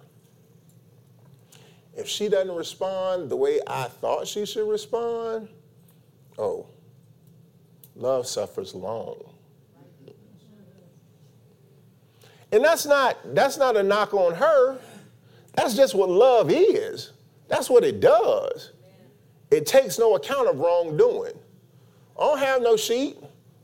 If 1.95 2.07
she 2.07 2.29
doesn't 2.29 2.53
respond 2.53 3.29
the 3.29 3.35
way 3.35 3.59
I 3.65 3.85
thought 3.85 4.27
she 4.27 4.45
should 4.45 4.69
respond, 4.69 5.49
oh, 6.37 6.67
love 7.95 8.27
suffers 8.27 8.75
long. 8.75 9.33
And 12.51 12.63
that's 12.63 12.85
not 12.85 13.17
that's 13.35 13.57
not 13.57 13.75
a 13.75 13.83
knock 13.83 14.13
on 14.13 14.33
her. 14.35 14.79
That's 15.55 15.75
just 15.75 15.95
what 15.95 16.09
love 16.09 16.51
is. 16.51 17.11
That's 17.47 17.69
what 17.69 17.83
it 17.83 17.99
does. 17.99 18.71
It 19.49 19.65
takes 19.65 19.97
no 19.97 20.15
account 20.15 20.47
of 20.47 20.59
wrongdoing. 20.59 21.33
I 22.19 22.23
don't 22.23 22.39
have 22.39 22.61
no 22.61 22.77
sheet. 22.77 23.17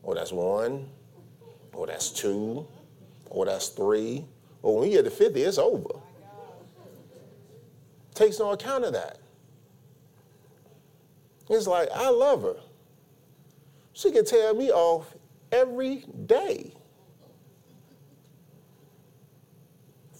Oh, 0.03 0.13
that's 0.13 0.31
one. 0.31 0.89
Oh, 1.73 1.85
that's 1.85 2.09
two. 2.11 2.67
Oh, 3.31 3.45
that's 3.45 3.69
three. 3.69 4.25
Oh, 4.63 4.79
when 4.79 4.89
you 4.89 4.97
get 4.97 5.05
to 5.05 5.11
50, 5.11 5.41
it's 5.41 5.57
over. 5.57 5.99
Takes 8.13 8.39
no 8.39 8.51
account 8.51 8.85
of 8.85 8.93
that. 8.93 9.17
It's 11.49 11.67
like, 11.67 11.89
I 11.93 12.09
love 12.09 12.43
her. 12.43 12.55
She 13.93 14.11
can 14.11 14.23
tell 14.23 14.53
me 14.55 14.71
off 14.71 15.13
every 15.51 16.05
day. 16.25 16.72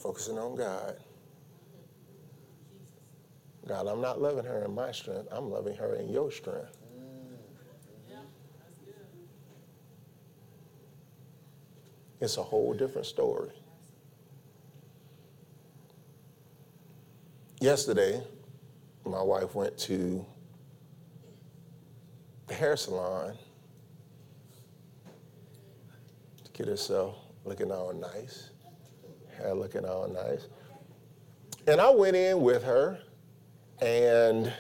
Focusing 0.04 0.38
on 0.38 0.58
God. 0.58 0.98
God, 3.66 3.88
I'm 3.88 4.02
not 4.02 4.22
loving 4.22 4.44
her 4.44 4.66
in 4.66 4.76
my 4.76 4.92
strength. 4.92 5.30
I'm 5.32 5.50
loving 5.50 5.78
her 5.78 5.96
in 5.96 6.10
your 6.10 6.30
strength. 6.30 6.78
It's 12.20 12.36
a 12.36 12.44
whole 12.44 12.74
different 12.74 13.08
story. 13.08 13.52
Yesterday, 17.62 18.22
my 19.06 19.22
wife 19.22 19.56
went 19.56 19.78
to 19.80 20.26
the 22.48 22.54
hair 22.54 22.76
salon 22.76 23.38
to 26.44 26.52
get 26.52 26.68
herself 26.68 27.16
looking 27.46 27.72
all 27.72 27.94
nice, 27.94 28.50
hair 29.38 29.54
looking 29.54 29.86
all 29.86 30.08
nice. 30.08 30.48
And 31.68 31.80
I 31.80 31.90
went 31.90 32.16
in 32.16 32.42
with 32.42 32.64
her, 32.64 33.00
and 33.82 34.52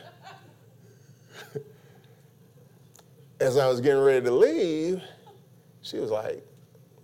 as 3.39 3.57
I 3.57 3.67
was 3.67 3.81
getting 3.81 4.01
ready 4.01 4.25
to 4.25 4.31
leave, 4.31 5.01
she 5.81 5.97
was 5.97 6.11
like, 6.11 6.45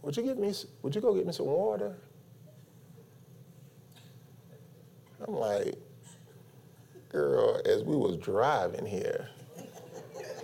"Would 0.02 0.16
you 0.16 0.24
get 0.24 0.38
me? 0.38 0.54
Would 0.84 0.96
you 0.96 1.02
go 1.02 1.14
get 1.14 1.26
me 1.26 1.34
some 1.34 1.48
water?" 1.48 1.98
I'm 5.28 5.36
like, 5.36 5.76
"Girl," 7.10 7.62
as 7.66 7.84
we 7.84 7.98
was 7.98 8.16
driving 8.18 8.86
here, 8.86 9.30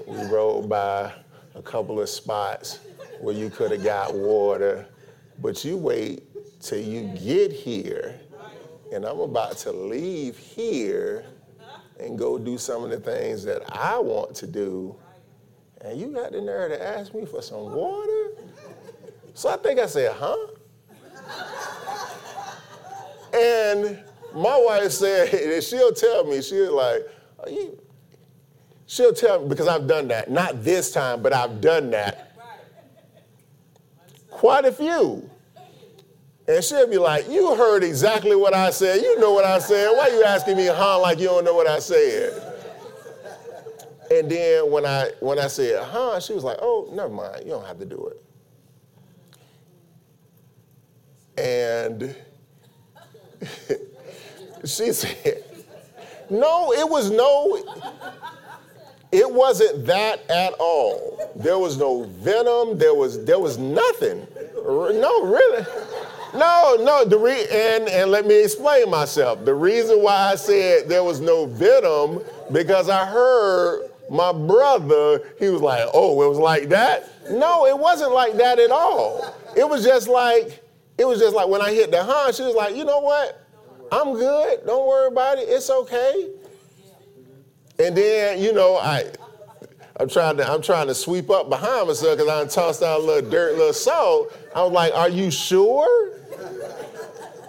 we 0.05 0.17
rode 0.25 0.67
by 0.67 1.13
a 1.55 1.61
couple 1.61 2.01
of 2.01 2.09
spots 2.09 2.79
where 3.21 3.33
you 3.33 3.49
could 3.49 3.71
have 3.71 3.83
got 3.83 4.13
water, 4.13 4.85
but 5.39 5.63
you 5.63 5.77
wait 5.77 6.23
till 6.65 6.79
you 6.79 7.03
get 7.23 7.51
here, 7.51 8.19
and 8.91 9.05
I'm 9.05 9.19
about 9.19 9.57
to 9.59 9.71
leave 9.71 10.37
here 10.37 11.25
and 11.99 12.17
go 12.17 12.39
do 12.39 12.57
some 12.57 12.83
of 12.83 12.89
the 12.89 12.99
things 12.99 13.43
that 13.43 13.61
I 13.71 13.99
want 13.99 14.35
to 14.37 14.47
do, 14.47 14.95
and 15.81 15.99
you 15.99 16.07
got 16.07 16.31
the 16.31 16.41
nerve 16.41 16.71
to 16.71 16.83
ask 16.83 17.13
me 17.13 17.25
for 17.25 17.41
some 17.41 17.71
water? 17.71 18.31
So 19.35 19.49
I 19.49 19.57
think 19.57 19.79
I 19.79 19.85
said, 19.85 20.11
huh? 20.17 20.47
And 23.33 24.03
my 24.33 24.57
wife 24.57 24.91
said, 24.91 25.33
and 25.53 25.63
she'll 25.63 25.93
tell 25.93 26.25
me, 26.25 26.41
she's 26.41 26.69
like, 26.69 27.03
you, 27.47 27.79
she'll 28.87 29.13
tell 29.13 29.41
me, 29.41 29.49
because 29.49 29.67
I've 29.67 29.87
done 29.87 30.07
that. 30.07 30.31
Not 30.31 30.63
this 30.63 30.91
time, 30.91 31.21
but 31.21 31.31
I've 31.31 31.61
done 31.61 31.91
that. 31.91 32.31
Quite 34.31 34.65
a 34.65 34.71
few. 34.71 35.29
And 36.47 36.63
she'll 36.63 36.87
be 36.87 36.97
like, 36.97 37.27
You 37.29 37.55
heard 37.55 37.83
exactly 37.83 38.35
what 38.35 38.53
I 38.53 38.69
said. 38.69 39.01
You 39.01 39.19
know 39.19 39.33
what 39.33 39.45
I 39.45 39.59
said. 39.59 39.91
Why 39.91 40.09
are 40.09 40.15
you 40.15 40.23
asking 40.23 40.57
me, 40.57 40.67
huh, 40.67 40.99
like 40.99 41.19
you 41.19 41.25
don't 41.25 41.43
know 41.43 41.55
what 41.55 41.67
I 41.67 41.79
said? 41.79 42.55
And 44.11 44.29
then 44.29 44.69
when 44.69 44.85
I 44.85 45.11
when 45.19 45.39
I 45.39 45.47
said, 45.47 45.81
huh, 45.83 46.19
she 46.19 46.33
was 46.33 46.43
like, 46.43 46.57
oh, 46.61 46.89
never 46.93 47.09
mind, 47.09 47.43
you 47.43 47.51
don't 47.51 47.65
have 47.65 47.79
to 47.79 47.85
do 47.85 48.11
it. 48.11 48.21
And 51.37 52.15
she 54.65 54.93
said, 54.93 55.43
no, 56.29 56.71
it 56.73 56.87
was 56.87 57.09
no, 57.09 57.57
it 59.11 59.29
wasn't 59.31 59.85
that 59.87 60.29
at 60.29 60.53
all. 60.59 61.31
There 61.35 61.57
was 61.57 61.77
no 61.77 62.03
venom, 62.03 62.77
there 62.77 62.93
was 62.93 63.25
there 63.25 63.39
was 63.39 63.57
nothing. 63.57 64.27
No, 64.63 65.23
really. 65.23 65.65
No, 66.35 66.77
no, 66.79 67.05
the 67.05 67.17
re- 67.17 67.47
and, 67.51 67.87
and 67.87 68.11
let 68.11 68.25
me 68.25 68.43
explain 68.43 68.89
myself. 68.89 69.45
The 69.45 69.53
reason 69.53 70.01
why 70.01 70.31
I 70.31 70.35
said 70.35 70.89
there 70.89 71.03
was 71.03 71.21
no 71.21 71.45
venom, 71.45 72.21
because 72.51 72.89
I 72.89 73.05
heard 73.05 73.89
my 74.09 74.31
brother, 74.33 75.21
he 75.39 75.49
was 75.49 75.61
like, 75.61 75.87
oh, 75.93 76.21
it 76.21 76.27
was 76.27 76.37
like 76.37 76.69
that? 76.69 77.09
No, 77.31 77.65
it 77.65 77.77
wasn't 77.77 78.11
like 78.11 78.35
that 78.37 78.59
at 78.59 78.71
all. 78.71 79.33
It 79.55 79.67
was 79.67 79.83
just 79.83 80.07
like, 80.07 80.63
it 80.97 81.05
was 81.05 81.19
just 81.19 81.35
like 81.35 81.47
when 81.47 81.61
I 81.61 81.73
hit 81.73 81.91
the 81.91 82.03
huh, 82.03 82.31
she 82.31 82.43
was 82.43 82.55
like, 82.55 82.75
you 82.75 82.85
know 82.85 82.99
what? 82.99 83.41
I'm 83.91 84.13
good. 84.13 84.65
Don't 84.65 84.87
worry 84.87 85.07
about 85.07 85.37
it. 85.37 85.47
It's 85.47 85.69
okay. 85.69 86.29
And 87.79 87.95
then, 87.95 88.41
you 88.41 88.53
know, 88.53 88.77
I 88.77 89.05
I'm 89.97 90.09
trying 90.09 90.37
to 90.37 90.49
I'm 90.49 90.61
trying 90.61 90.87
to 90.87 90.95
sweep 90.95 91.29
up 91.29 91.49
behind 91.49 91.87
myself 91.87 92.17
because 92.17 92.29
I 92.29 92.45
tossed 92.53 92.83
out 92.83 92.99
a 92.99 93.03
little 93.03 93.29
dirt, 93.29 93.57
little 93.57 93.73
salt. 93.73 94.37
I 94.53 94.63
was 94.63 94.71
like, 94.71 94.93
"Are 94.93 95.09
you 95.09 95.31
sure?" 95.31 96.19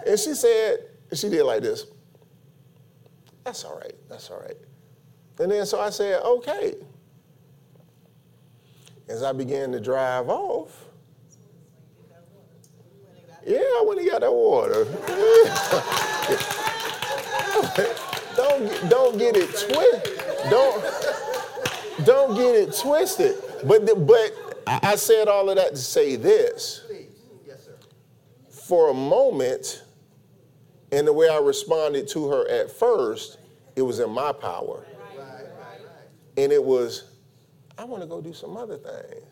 And 0.07 0.19
she 0.19 0.33
said, 0.33 0.79
she 1.13 1.29
did 1.29 1.43
like 1.43 1.61
this. 1.61 1.85
That's 3.43 3.63
all 3.63 3.77
right. 3.77 3.95
That's 4.09 4.29
all 4.29 4.39
right. 4.39 4.57
And 5.39 5.51
then 5.51 5.65
so 5.65 5.79
I 5.79 5.89
said, 5.89 6.21
"Okay." 6.21 6.75
As 9.07 9.23
I 9.23 9.31
began 9.31 9.71
to 9.71 9.79
drive 9.79 10.27
off, 10.27 10.83
yeah, 13.45 13.59
I 13.59 13.83
went 13.87 14.01
and 14.01 14.09
got 14.09 14.19
that 14.19 14.33
water. 14.33 14.83
don't 18.35 18.89
don't 18.89 19.17
get 19.17 19.37
it 19.37 19.47
twisted. 19.47 20.49
Don't 20.49 20.83
don't 22.05 22.35
get 22.35 22.55
it 22.55 22.75
twisted. 22.77 23.35
But 23.63 23.85
the, 23.85 23.95
but 23.95 24.61
I 24.67 24.97
said 24.97 25.29
all 25.29 25.49
of 25.49 25.55
that 25.55 25.71
to 25.71 25.77
say 25.77 26.17
this. 26.17 26.83
Please. 26.85 27.15
Yes, 27.47 27.63
sir. 27.63 27.77
For 28.49 28.89
a 28.89 28.93
moment, 28.93 29.83
and 30.91 31.07
the 31.07 31.13
way 31.13 31.29
I 31.29 31.39
responded 31.39 32.07
to 32.09 32.29
her 32.29 32.47
at 32.49 32.71
first, 32.71 33.37
it 33.75 33.81
was 33.81 33.99
in 33.99 34.09
my 34.09 34.31
power. 34.31 34.85
And 36.37 36.51
it 36.51 36.63
was, 36.63 37.11
I 37.77 37.83
want 37.83 38.03
to 38.03 38.07
go 38.07 38.21
do 38.21 38.33
some 38.33 38.55
other 38.55 38.77
things. 38.77 39.25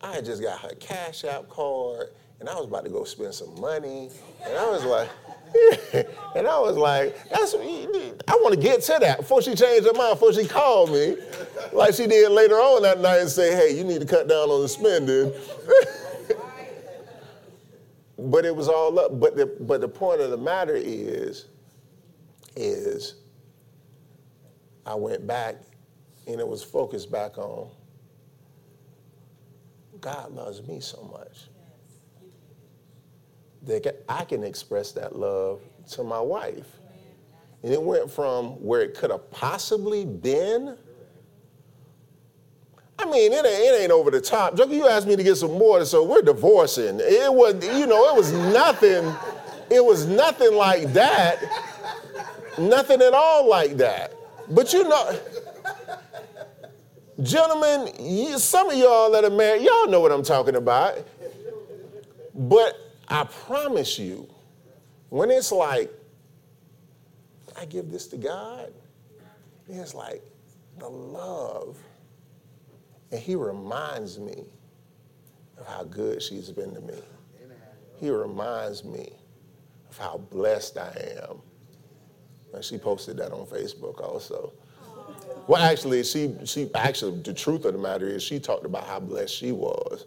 I 0.00 0.20
just 0.20 0.42
got 0.42 0.58
her 0.60 0.74
cash 0.80 1.24
app 1.24 1.48
card 1.48 2.08
and 2.42 2.48
I 2.48 2.56
was 2.56 2.66
about 2.66 2.84
to 2.84 2.90
go 2.90 3.04
spend 3.04 3.32
some 3.34 3.60
money. 3.60 4.10
And 4.44 4.56
I 4.56 4.68
was 4.68 4.84
like, 4.84 5.08
and 6.34 6.48
I 6.48 6.58
was 6.58 6.76
like, 6.76 7.16
that's 7.30 7.54
I 7.54 8.34
want 8.42 8.54
to 8.54 8.60
get 8.60 8.82
to 8.82 8.98
that 8.98 9.18
before 9.18 9.42
she 9.42 9.54
changed 9.54 9.86
her 9.86 9.92
mind, 9.92 10.14
before 10.18 10.32
she 10.32 10.48
called 10.48 10.90
me, 10.90 11.16
like 11.72 11.94
she 11.94 12.08
did 12.08 12.32
later 12.32 12.56
on 12.56 12.82
that 12.82 13.00
night 13.00 13.20
and 13.20 13.30
say, 13.30 13.54
hey, 13.54 13.76
you 13.76 13.84
need 13.84 14.00
to 14.00 14.06
cut 14.06 14.28
down 14.28 14.50
on 14.50 14.60
the 14.60 14.68
spending. 14.68 15.32
but 18.30 18.44
it 18.44 18.54
was 18.54 18.68
all 18.68 18.98
up. 18.98 19.18
But 19.18 19.36
the 19.36 19.46
but 19.46 19.80
the 19.80 19.88
point 19.88 20.20
of 20.20 20.30
the 20.30 20.36
matter 20.36 20.76
is, 20.76 21.46
is 22.56 23.14
I 24.86 24.94
went 24.94 25.26
back 25.26 25.56
and 26.26 26.40
it 26.40 26.46
was 26.46 26.62
focused 26.62 27.10
back 27.10 27.38
on 27.38 27.70
God 30.00 30.32
loves 30.32 30.66
me 30.66 30.80
so 30.80 31.08
much 31.12 31.48
that 33.62 34.04
I 34.08 34.24
can 34.24 34.42
express 34.42 34.92
that 34.92 35.16
love 35.16 35.60
to 35.92 36.02
my 36.02 36.20
wife. 36.20 36.66
And 37.62 37.72
it 37.72 37.80
went 37.80 38.10
from 38.10 38.60
where 38.60 38.80
it 38.80 38.94
could 38.94 39.12
have 39.12 39.30
possibly 39.30 40.04
been. 40.04 40.76
I 43.02 43.10
mean, 43.10 43.32
it 43.32 43.44
ain't, 43.44 43.46
it 43.46 43.82
ain't 43.82 43.90
over 43.90 44.12
the 44.12 44.20
top. 44.20 44.56
Joker, 44.56 44.74
you 44.74 44.86
asked 44.86 45.08
me 45.08 45.16
to 45.16 45.24
get 45.24 45.36
some 45.36 45.58
water, 45.58 45.84
so 45.84 46.04
we're 46.04 46.22
divorcing. 46.22 47.00
It 47.00 47.32
was, 47.32 47.54
you 47.66 47.86
know, 47.86 48.08
it 48.10 48.16
was 48.16 48.32
nothing, 48.32 49.12
it 49.70 49.84
was 49.84 50.06
nothing 50.06 50.54
like 50.54 50.92
that. 50.92 51.42
Nothing 52.58 53.02
at 53.02 53.12
all 53.12 53.48
like 53.48 53.76
that. 53.78 54.14
But 54.50 54.72
you 54.72 54.88
know, 54.88 55.18
gentlemen, 57.22 57.92
you, 57.98 58.38
some 58.38 58.70
of 58.70 58.76
y'all 58.76 59.10
that 59.10 59.24
are 59.24 59.30
married, 59.30 59.62
y'all 59.62 59.88
know 59.88 60.00
what 60.00 60.12
I'm 60.12 60.22
talking 60.22 60.54
about. 60.54 60.98
But 62.34 62.76
I 63.08 63.24
promise 63.24 63.98
you, 63.98 64.28
when 65.08 65.30
it's 65.30 65.50
like, 65.50 65.90
I 67.56 67.64
give 67.64 67.90
this 67.90 68.06
to 68.08 68.16
God, 68.16 68.72
it's 69.68 69.92
like 69.92 70.22
the 70.78 70.88
love. 70.88 71.76
And 73.12 73.20
He 73.20 73.36
reminds 73.36 74.18
me 74.18 74.46
of 75.58 75.66
how 75.66 75.84
good 75.84 76.22
she's 76.22 76.50
been 76.50 76.74
to 76.74 76.80
me. 76.80 76.98
He 78.00 78.10
reminds 78.10 78.84
me 78.84 79.12
of 79.90 79.98
how 79.98 80.18
blessed 80.30 80.78
I 80.78 81.20
am. 81.22 81.36
And 82.52 82.64
she 82.64 82.78
posted 82.78 83.18
that 83.18 83.30
on 83.32 83.46
Facebook 83.46 84.00
also. 84.02 84.52
Well, 85.46 85.62
actually, 85.62 86.02
she 86.04 86.34
she 86.44 86.70
actually 86.74 87.20
the 87.20 87.34
truth 87.34 87.64
of 87.64 87.72
the 87.72 87.78
matter 87.78 88.06
is 88.06 88.22
she 88.22 88.38
talked 88.38 88.64
about 88.64 88.86
how 88.86 89.00
blessed 89.00 89.34
she 89.34 89.52
was, 89.52 90.06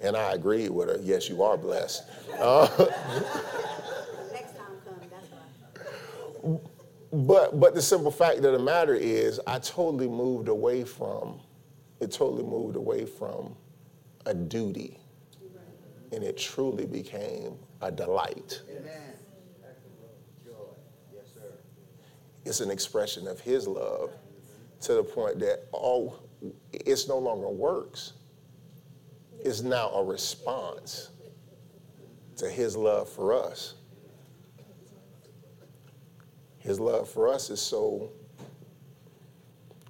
and 0.00 0.16
I 0.16 0.32
agreed 0.32 0.70
with 0.70 0.88
her. 0.88 0.98
Yes, 1.02 1.28
you 1.28 1.42
are 1.42 1.56
blessed. 1.56 2.04
Uh, 2.38 2.68
Next 4.32 4.56
time 4.56 4.66
come, 4.84 5.00
that's 5.10 6.60
but 7.12 7.58
but 7.58 7.74
the 7.74 7.82
simple 7.82 8.12
fact 8.12 8.36
of 8.38 8.52
the 8.52 8.58
matter 8.58 8.94
is, 8.94 9.40
I 9.46 9.58
totally 9.58 10.08
moved 10.08 10.48
away 10.48 10.84
from. 10.84 11.40
It 12.00 12.12
totally 12.12 12.44
moved 12.44 12.76
away 12.76 13.06
from 13.06 13.56
a 14.26 14.34
duty, 14.34 14.98
and 16.12 16.22
it 16.22 16.36
truly 16.36 16.86
became 16.86 17.54
a 17.80 17.90
delight. 17.90 18.62
Amen. 18.70 19.14
It's 22.44 22.60
an 22.60 22.70
expression 22.70 23.26
of 23.26 23.40
His 23.40 23.66
love 23.66 24.12
to 24.82 24.94
the 24.94 25.02
point 25.02 25.40
that 25.40 25.66
all 25.72 26.20
it's 26.72 27.08
no 27.08 27.18
longer 27.18 27.48
works. 27.48 28.12
It's 29.40 29.62
now 29.62 29.90
a 29.90 30.04
response 30.04 31.10
to 32.36 32.48
His 32.48 32.76
love 32.76 33.08
for 33.08 33.32
us. 33.32 33.74
His 36.58 36.78
love 36.78 37.08
for 37.08 37.28
us 37.28 37.50
is 37.50 37.60
so 37.60 38.12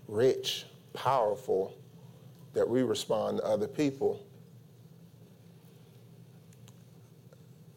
rich, 0.09 0.67
powerful, 0.93 1.75
that 2.57 2.67
we 2.67 2.83
respond 2.83 3.37
to 3.37 3.45
other 3.45 3.69
people. 3.69 4.27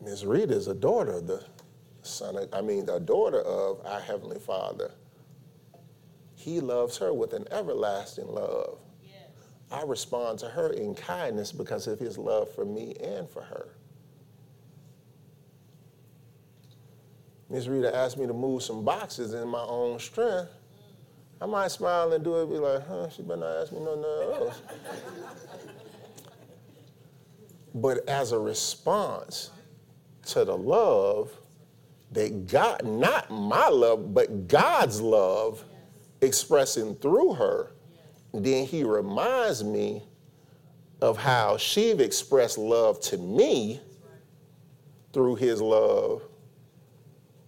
Ms. 0.02 0.26
Rita 0.26 0.54
is 0.54 0.70
a 0.70 0.74
daughter 0.74 1.12
of 1.12 1.28
the 1.28 1.44
son 2.02 2.38
of, 2.38 2.48
I 2.54 2.62
mean, 2.62 2.86
the 2.86 2.98
daughter 3.00 3.42
of 3.42 3.86
our 3.86 4.00
Heavenly 4.00 4.40
Father. 4.40 4.92
He 6.36 6.62
loves 6.62 6.98
her 6.98 7.14
with 7.14 7.34
an 7.34 7.46
everlasting 7.52 8.28
love. 8.28 8.80
I 9.70 9.84
respond 9.84 10.40
to 10.40 10.48
her 10.48 10.70
in 10.70 10.96
kindness 10.96 11.52
because 11.52 11.86
of 11.86 12.00
his 12.00 12.18
love 12.18 12.50
for 12.56 12.64
me 12.64 12.96
and 13.04 13.30
for 13.30 13.42
her. 13.42 13.76
Miss 17.50 17.68
Rita 17.68 17.94
asked 17.94 18.18
me 18.18 18.26
to 18.28 18.34
move 18.34 18.64
some 18.64 18.86
boxes 18.86 19.34
in 19.34 19.50
my 19.50 19.62
own 19.62 20.00
strength. 20.00 20.54
I 21.42 21.46
might 21.46 21.72
smile 21.72 22.12
and 22.12 22.24
do 22.24 22.42
it, 22.42 22.50
be 22.50 22.58
like, 22.58 22.86
huh, 22.88 23.10
she 23.10 23.22
better 23.22 23.40
not 23.40 23.62
ask 23.62 23.72
me 23.72 23.80
nothing 23.80 24.04
else. 24.04 24.62
but 27.74 28.08
as 28.10 28.34
a 28.34 28.40
response 28.40 29.52
to 30.28 30.44
the 30.44 30.58
love 30.58 31.32
that 32.12 32.48
God, 32.48 32.84
not 32.84 33.30
my 33.30 33.70
love, 33.70 34.14
but 34.14 34.48
God's 34.48 35.00
love 35.00 35.64
expressing 36.22 36.96
through 36.96 37.34
her, 37.34 37.72
then 38.34 38.66
he 38.66 38.84
reminds 38.84 39.64
me 39.64 40.04
of 41.02 41.18
how 41.18 41.56
she've 41.58 42.02
expressed 42.02 42.58
love 42.58 43.00
to 43.00 43.18
me 43.18 43.80
through 45.14 45.36
his 45.36 45.62
love. 45.62 46.24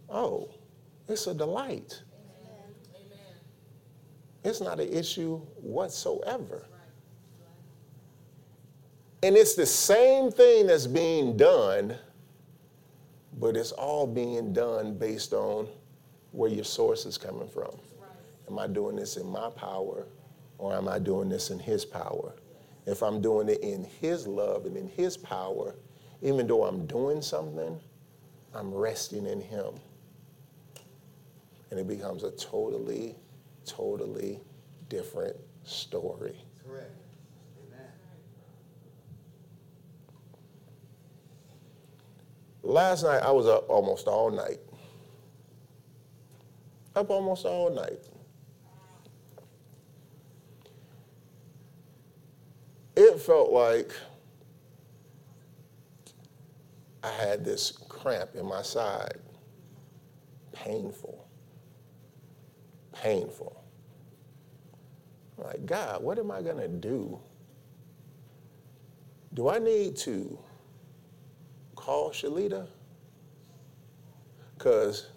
Oh, 0.09 0.49
it's 1.07 1.27
a 1.27 1.33
delight. 1.33 2.01
It's 4.43 4.61
not 4.61 4.79
an 4.79 4.91
issue 4.91 5.37
whatsoever. 5.61 6.65
And 9.23 9.35
it's 9.35 9.53
the 9.53 9.65
same 9.65 10.31
thing 10.31 10.67
that's 10.67 10.87
being 10.87 11.37
done, 11.37 11.95
but 13.39 13.55
it's 13.55 13.71
all 13.71 14.07
being 14.07 14.51
done 14.51 14.97
based 14.97 15.33
on 15.33 15.67
where 16.31 16.49
your 16.49 16.63
source 16.63 17.05
is 17.05 17.17
coming 17.17 17.47
from. 17.47 17.71
Am 18.49 18.57
I 18.57 18.67
doing 18.67 18.95
this 18.95 19.17
in 19.17 19.27
my 19.27 19.49
power 19.51 20.07
or 20.57 20.73
am 20.75 20.87
I 20.87 20.97
doing 20.97 21.29
this 21.29 21.51
in 21.51 21.59
His 21.59 21.85
power? 21.85 22.33
If 22.87 23.03
I'm 23.03 23.21
doing 23.21 23.47
it 23.47 23.61
in 23.61 23.83
His 23.83 24.27
love 24.27 24.65
and 24.65 24.75
in 24.75 24.87
His 24.87 25.17
power, 25.17 25.75
even 26.23 26.47
though 26.47 26.63
I'm 26.63 26.85
doing 26.87 27.21
something, 27.21 27.79
I'm 28.53 28.73
resting 28.73 29.27
in 29.27 29.39
Him. 29.39 29.75
And 31.69 31.79
it 31.79 31.87
becomes 31.87 32.23
a 32.23 32.31
totally, 32.31 33.15
totally 33.65 34.39
different 34.89 35.35
story. 35.63 36.35
Correct. 36.65 36.91
Amen. 37.67 37.87
Last 42.63 43.03
night, 43.03 43.21
I 43.23 43.31
was 43.31 43.47
up 43.47 43.69
almost 43.69 44.07
all 44.07 44.31
night. 44.31 44.59
Up 46.95 47.09
almost 47.09 47.45
all 47.45 47.69
night. 47.73 47.99
It 52.95 53.19
felt 53.19 53.51
like 53.51 53.91
I 57.03 57.09
had 57.09 57.43
this 57.43 57.71
cramp 57.71 58.35
in 58.35 58.45
my 58.45 58.61
side. 58.61 59.17
Painful. 60.51 61.20
Painful. 63.01 63.63
Like, 65.39 65.65
God, 65.65 66.03
what 66.03 66.19
am 66.19 66.29
I 66.29 66.43
going 66.43 66.57
to 66.57 66.67
do? 66.67 67.19
Do 69.33 69.49
I 69.49 69.57
need 69.57 69.95
to 69.97 70.37
call 71.75 72.11
Shalita? 72.11 72.67
Because 74.55 75.07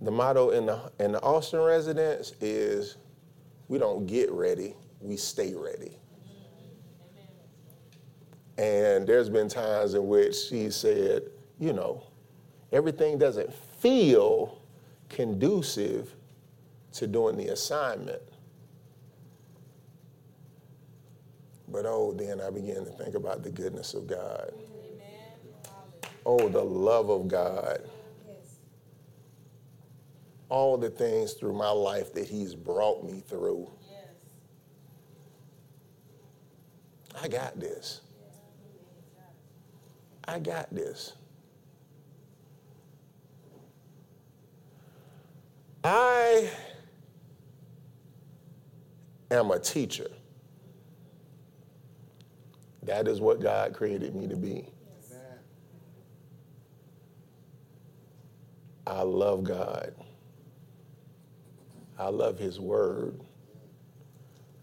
the 0.00 0.10
motto 0.10 0.50
in 0.50 0.64
the, 0.64 0.90
in 0.98 1.12
the 1.12 1.20
Austin 1.20 1.60
residence 1.60 2.32
is 2.40 2.96
we 3.68 3.76
don't 3.76 4.06
get 4.06 4.30
ready, 4.32 4.74
we 5.02 5.18
stay 5.18 5.52
ready. 5.54 5.98
And 8.56 9.06
there's 9.06 9.28
been 9.28 9.48
times 9.48 9.92
in 9.92 10.08
which 10.08 10.34
she 10.34 10.70
said, 10.70 11.24
you 11.60 11.74
know, 11.74 12.04
everything 12.72 13.18
doesn't 13.18 13.52
feel 13.52 14.62
conducive 15.10 16.14
to 16.92 17.06
doing 17.06 17.36
the 17.36 17.48
assignment. 17.48 18.22
But 21.68 21.84
oh, 21.86 22.14
then 22.16 22.40
I 22.40 22.50
began 22.50 22.84
to 22.84 22.90
think 22.92 23.14
about 23.14 23.42
the 23.42 23.50
goodness 23.50 23.94
of 23.94 24.06
God. 24.06 24.52
Oh, 26.24 26.48
the 26.48 26.62
love 26.62 27.10
of 27.10 27.28
God. 27.28 27.80
All 30.48 30.78
the 30.78 30.88
things 30.88 31.34
through 31.34 31.52
my 31.52 31.70
life 31.70 32.14
that 32.14 32.26
He's 32.26 32.54
brought 32.54 33.04
me 33.04 33.22
through. 33.26 33.70
I 37.20 37.28
got 37.28 37.58
this. 37.58 38.00
I 40.26 40.38
got 40.38 40.74
this. 40.74 41.14
I 45.82 46.50
am 49.30 49.50
a 49.50 49.58
teacher. 49.58 50.10
That 52.82 53.06
is 53.06 53.20
what 53.20 53.40
God 53.40 53.74
created 53.74 54.14
me 54.14 54.26
to 54.28 54.36
be. 54.36 54.68
I 58.86 59.02
love 59.02 59.44
God. 59.44 59.94
I 61.98 62.08
love 62.08 62.38
His 62.38 62.58
Word. 62.58 63.20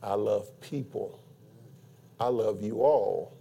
I 0.02 0.16
love 0.16 0.60
people. 0.62 1.20
I 2.20 2.28
love 2.28 2.62
you 2.62 2.82
all. 2.82 3.38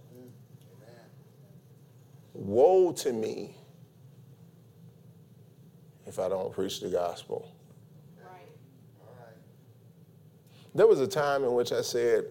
Woe 2.33 2.91
to 2.91 3.13
me 3.13 3.55
if 6.05 6.19
I 6.19 6.29
don't 6.29 6.53
preach 6.53 6.81
the 6.81 6.89
gospel. 6.89 7.51
All 8.21 8.31
right. 8.31 9.35
There 10.75 10.87
was 10.87 10.99
a 10.99 11.07
time 11.07 11.45
in 11.45 11.53
which 11.53 11.71
I 11.71 11.81
said, 11.81 12.25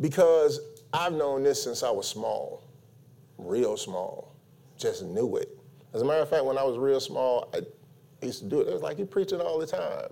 because 0.00 0.58
I've 0.92 1.12
known 1.12 1.44
this 1.44 1.62
since 1.62 1.84
I 1.84 1.90
was 1.90 2.08
small, 2.08 2.64
real 3.38 3.76
small, 3.76 4.34
just 4.76 5.04
knew 5.04 5.36
it. 5.36 5.56
As 5.94 6.02
a 6.02 6.04
matter 6.04 6.22
of 6.22 6.28
fact, 6.28 6.44
when 6.44 6.58
I 6.58 6.64
was 6.64 6.76
real 6.76 6.98
small, 6.98 7.48
I 7.54 7.60
used 8.26 8.40
to 8.40 8.48
do 8.48 8.60
it. 8.60 8.68
It 8.68 8.72
was 8.72 8.82
like 8.82 8.98
you 8.98 9.06
preach 9.06 9.30
it 9.32 9.40
all 9.40 9.60
the 9.60 9.66
time. 9.66 10.08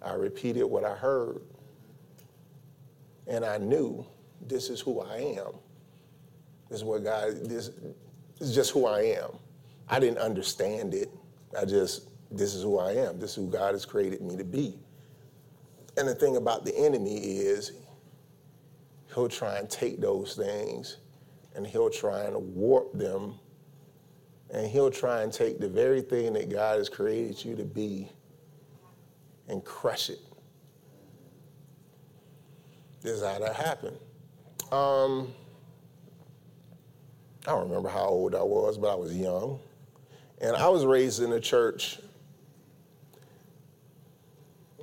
I 0.00 0.12
repeated 0.14 0.64
what 0.64 0.84
I 0.84 0.94
heard, 0.94 1.42
and 3.26 3.44
I 3.44 3.58
knew 3.58 4.06
this 4.46 4.70
is 4.70 4.80
who 4.80 5.00
I 5.00 5.16
am. 5.16 5.52
This 6.68 6.78
is 6.78 6.84
what 6.84 7.02
God, 7.02 7.44
this, 7.44 7.70
this 8.38 8.48
is 8.48 8.54
just 8.54 8.70
who 8.70 8.86
I 8.86 9.00
am. 9.00 9.30
I 9.88 9.98
didn't 9.98 10.18
understand 10.18 10.94
it. 10.94 11.10
I 11.58 11.64
just, 11.64 12.08
this 12.30 12.54
is 12.54 12.62
who 12.62 12.78
I 12.78 12.92
am. 12.92 13.18
This 13.18 13.30
is 13.30 13.36
who 13.36 13.48
God 13.48 13.74
has 13.74 13.84
created 13.84 14.22
me 14.22 14.36
to 14.36 14.44
be. 14.44 14.78
And 16.00 16.08
the 16.08 16.14
thing 16.14 16.36
about 16.36 16.64
the 16.64 16.74
enemy 16.78 17.18
is 17.18 17.72
he'll 19.14 19.28
try 19.28 19.58
and 19.58 19.68
take 19.68 20.00
those 20.00 20.34
things 20.34 20.96
and 21.54 21.66
he'll 21.66 21.90
try 21.90 22.22
and 22.22 22.54
warp 22.54 22.94
them 22.94 23.34
and 24.48 24.66
he'll 24.66 24.90
try 24.90 25.20
and 25.20 25.30
take 25.30 25.60
the 25.60 25.68
very 25.68 26.00
thing 26.00 26.32
that 26.32 26.48
God 26.48 26.78
has 26.78 26.88
created 26.88 27.44
you 27.44 27.54
to 27.54 27.64
be 27.64 28.08
and 29.48 29.62
crush 29.62 30.08
it. 30.08 30.20
This 33.02 33.18
is 33.18 33.22
how 33.22 33.38
that 33.38 33.54
happened. 33.54 33.98
Um, 34.72 35.34
I 37.46 37.50
don't 37.50 37.68
remember 37.68 37.90
how 37.90 38.06
old 38.06 38.34
I 38.34 38.42
was, 38.42 38.78
but 38.78 38.90
I 38.90 38.94
was 38.94 39.14
young. 39.14 39.60
And 40.40 40.56
I 40.56 40.66
was 40.70 40.86
raised 40.86 41.22
in 41.22 41.30
a 41.34 41.40
church. 41.40 41.98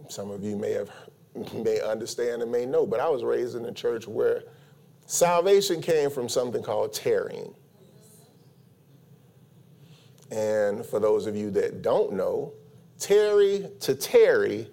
Some 0.10 0.30
of 0.30 0.44
you 0.44 0.56
may 0.56 0.74
have 0.74 0.92
may 1.54 1.82
understand 1.82 2.42
and 2.42 2.52
may 2.52 2.66
know, 2.66 2.86
but 2.86 3.00
I 3.00 3.10
was 3.10 3.24
raised 3.24 3.56
in 3.56 3.66
a 3.66 3.72
church 3.72 4.08
where 4.08 4.44
salvation 5.06 5.82
came 5.82 6.10
from 6.10 6.30
something 6.30 6.64
called 6.64 6.94
tarrying. 6.94 7.54
And 10.32 10.86
for 10.86 11.00
those 11.00 11.26
of 11.26 11.36
you 11.36 11.50
that 11.52 11.82
don't 11.82 12.14
know, 12.14 12.54
tarry 13.00 13.70
to 13.80 13.96
tarry 13.96 14.70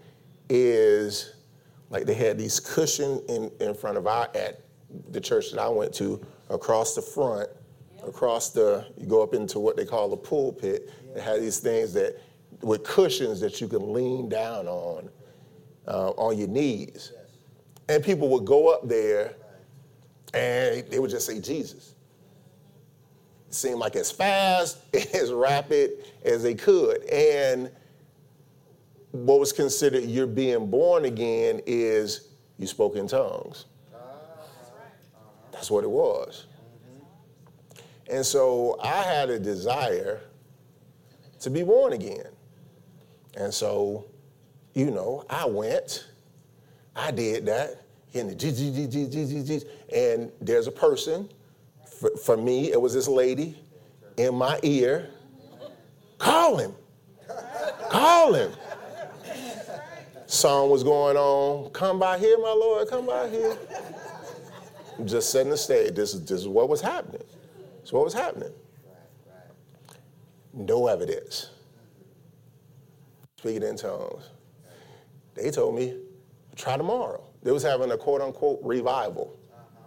is 0.48 1.34
like 1.90 2.06
they 2.06 2.14
had 2.14 2.36
these 2.38 2.58
cushions 2.58 3.22
in, 3.28 3.50
in 3.60 3.74
front 3.74 3.96
of 3.96 4.06
our 4.06 4.28
at 4.34 4.62
the 5.10 5.20
church 5.20 5.52
that 5.52 5.60
I 5.60 5.68
went 5.68 5.94
to 5.94 6.24
across 6.50 6.94
the 6.94 7.02
front, 7.02 7.48
across 8.06 8.50
the 8.50 8.86
you 8.96 9.06
go 9.06 9.22
up 9.22 9.34
into 9.34 9.60
what 9.60 9.76
they 9.76 9.84
call 9.84 10.08
the 10.08 10.16
pulpit. 10.16 10.90
They 11.14 11.20
had 11.20 11.40
these 11.40 11.60
things 11.60 11.92
that 11.94 12.20
with 12.62 12.82
cushions 12.82 13.40
that 13.40 13.60
you 13.60 13.68
can 13.68 13.92
lean 13.92 14.28
down 14.28 14.66
on 14.66 15.08
uh, 15.87 16.11
on 16.11 16.39
your 16.39 16.49
knees. 16.49 17.12
And 17.89 18.03
people 18.03 18.28
would 18.30 18.45
go 18.45 18.68
up 18.72 18.89
there 18.89 19.35
and 20.32 20.85
they 20.91 20.99
would 20.99 21.11
just 21.11 21.26
say 21.26 21.41
Jesus. 21.41 21.95
It 23.49 23.55
seemed 23.55 23.78
like 23.78 23.95
as 23.95 24.11
fast, 24.11 24.78
as 25.14 25.32
rapid 25.32 26.05
as 26.24 26.43
they 26.43 26.55
could. 26.55 27.05
And 27.05 27.70
what 29.12 29.39
was 29.39 29.53
considered 29.53 30.05
you're 30.05 30.26
being 30.26 30.66
born 30.70 31.05
again 31.05 31.61
is 31.66 32.28
you 32.59 32.66
spoke 32.66 32.97
in 32.97 33.07
tongues. 33.07 33.66
That's 35.53 35.70
what 35.70 35.85
it 35.85 35.91
was. 35.91 36.47
And 38.11 38.26
so 38.26 38.78
I 38.82 39.03
had 39.03 39.30
a 39.30 39.39
desire 39.39 40.20
to 41.41 41.51
be 41.51 41.62
born 41.62 41.93
again. 41.93 42.26
And 43.37 43.53
so, 43.53 44.07
you 44.75 44.91
know, 44.91 45.25
I 45.31 45.47
went, 45.47 46.07
I 46.95 47.11
did 47.11 47.47
that, 47.47 47.81
and 48.12 48.31
the 48.31 49.64
and 49.93 50.33
there's 50.41 50.66
a 50.66 50.72
person, 50.72 51.29
for, 51.99 52.11
for 52.16 52.37
me, 52.37 52.70
it 52.72 52.81
was 52.81 52.93
this 52.93 53.09
lady 53.09 53.57
in 54.16 54.35
my 54.35 54.59
ear, 54.62 55.11
call 56.18 56.57
him, 56.57 56.72
call 57.91 58.35
him. 58.35 58.53
Song 60.27 60.70
was 60.70 60.83
going 60.83 61.16
on, 61.16 61.70
come 61.70 61.99
by 61.99 62.18
here, 62.18 62.37
my 62.39 62.53
Lord, 62.53 62.89
come 62.89 63.07
by 63.07 63.29
here. 63.29 63.57
Just 65.05 65.31
setting 65.31 65.51
the 65.51 65.57
stage. 65.57 65.95
This 65.95 66.14
is, 66.14 66.25
this 66.25 66.41
is 66.41 66.49
what 66.49 66.68
was 66.68 66.81
happening. 66.81 67.22
Is 67.83 67.93
what 67.93 68.05
was 68.05 68.14
happening. 68.14 68.53
No 70.53 70.87
evidence. 70.87 71.51
Speaking 73.39 73.62
in 73.64 73.77
tongues. 73.77 74.31
They 75.35 75.51
told 75.51 75.74
me, 75.74 75.97
try 76.57 76.76
tomorrow. 76.76 77.24
They 77.43 77.51
was 77.53 77.62
having 77.62 77.91
a 77.91 77.97
quote 77.97 78.20
unquote 78.20 78.61
revival. 78.62 79.37
Uh-huh. 79.53 79.87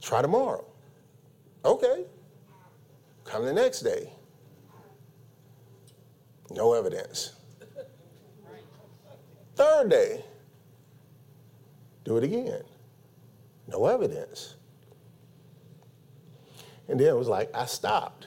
Try 0.00 0.22
tomorrow. 0.22 0.64
Okay. 1.64 2.04
Come 3.24 3.44
the 3.44 3.52
next 3.52 3.80
day. 3.80 4.12
No 6.50 6.72
evidence. 6.72 7.32
Third 9.56 9.90
day, 9.90 10.24
do 12.04 12.16
it 12.16 12.24
again. 12.24 12.62
No 13.68 13.86
evidence. 13.86 14.56
And 16.88 16.98
then 16.98 17.06
it 17.06 17.16
was 17.16 17.28
like, 17.28 17.54
I 17.54 17.66
stopped. 17.66 18.26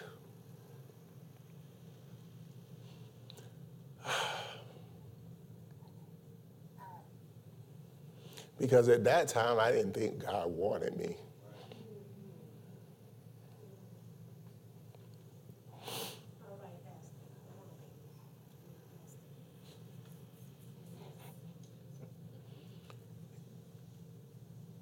Because 8.64 8.88
at 8.88 9.04
that 9.04 9.28
time, 9.28 9.60
I 9.60 9.74
didn't 9.74 9.92
think 9.92 10.26
God 10.26 10.48
wanted 10.48 10.96
me. 10.96 11.18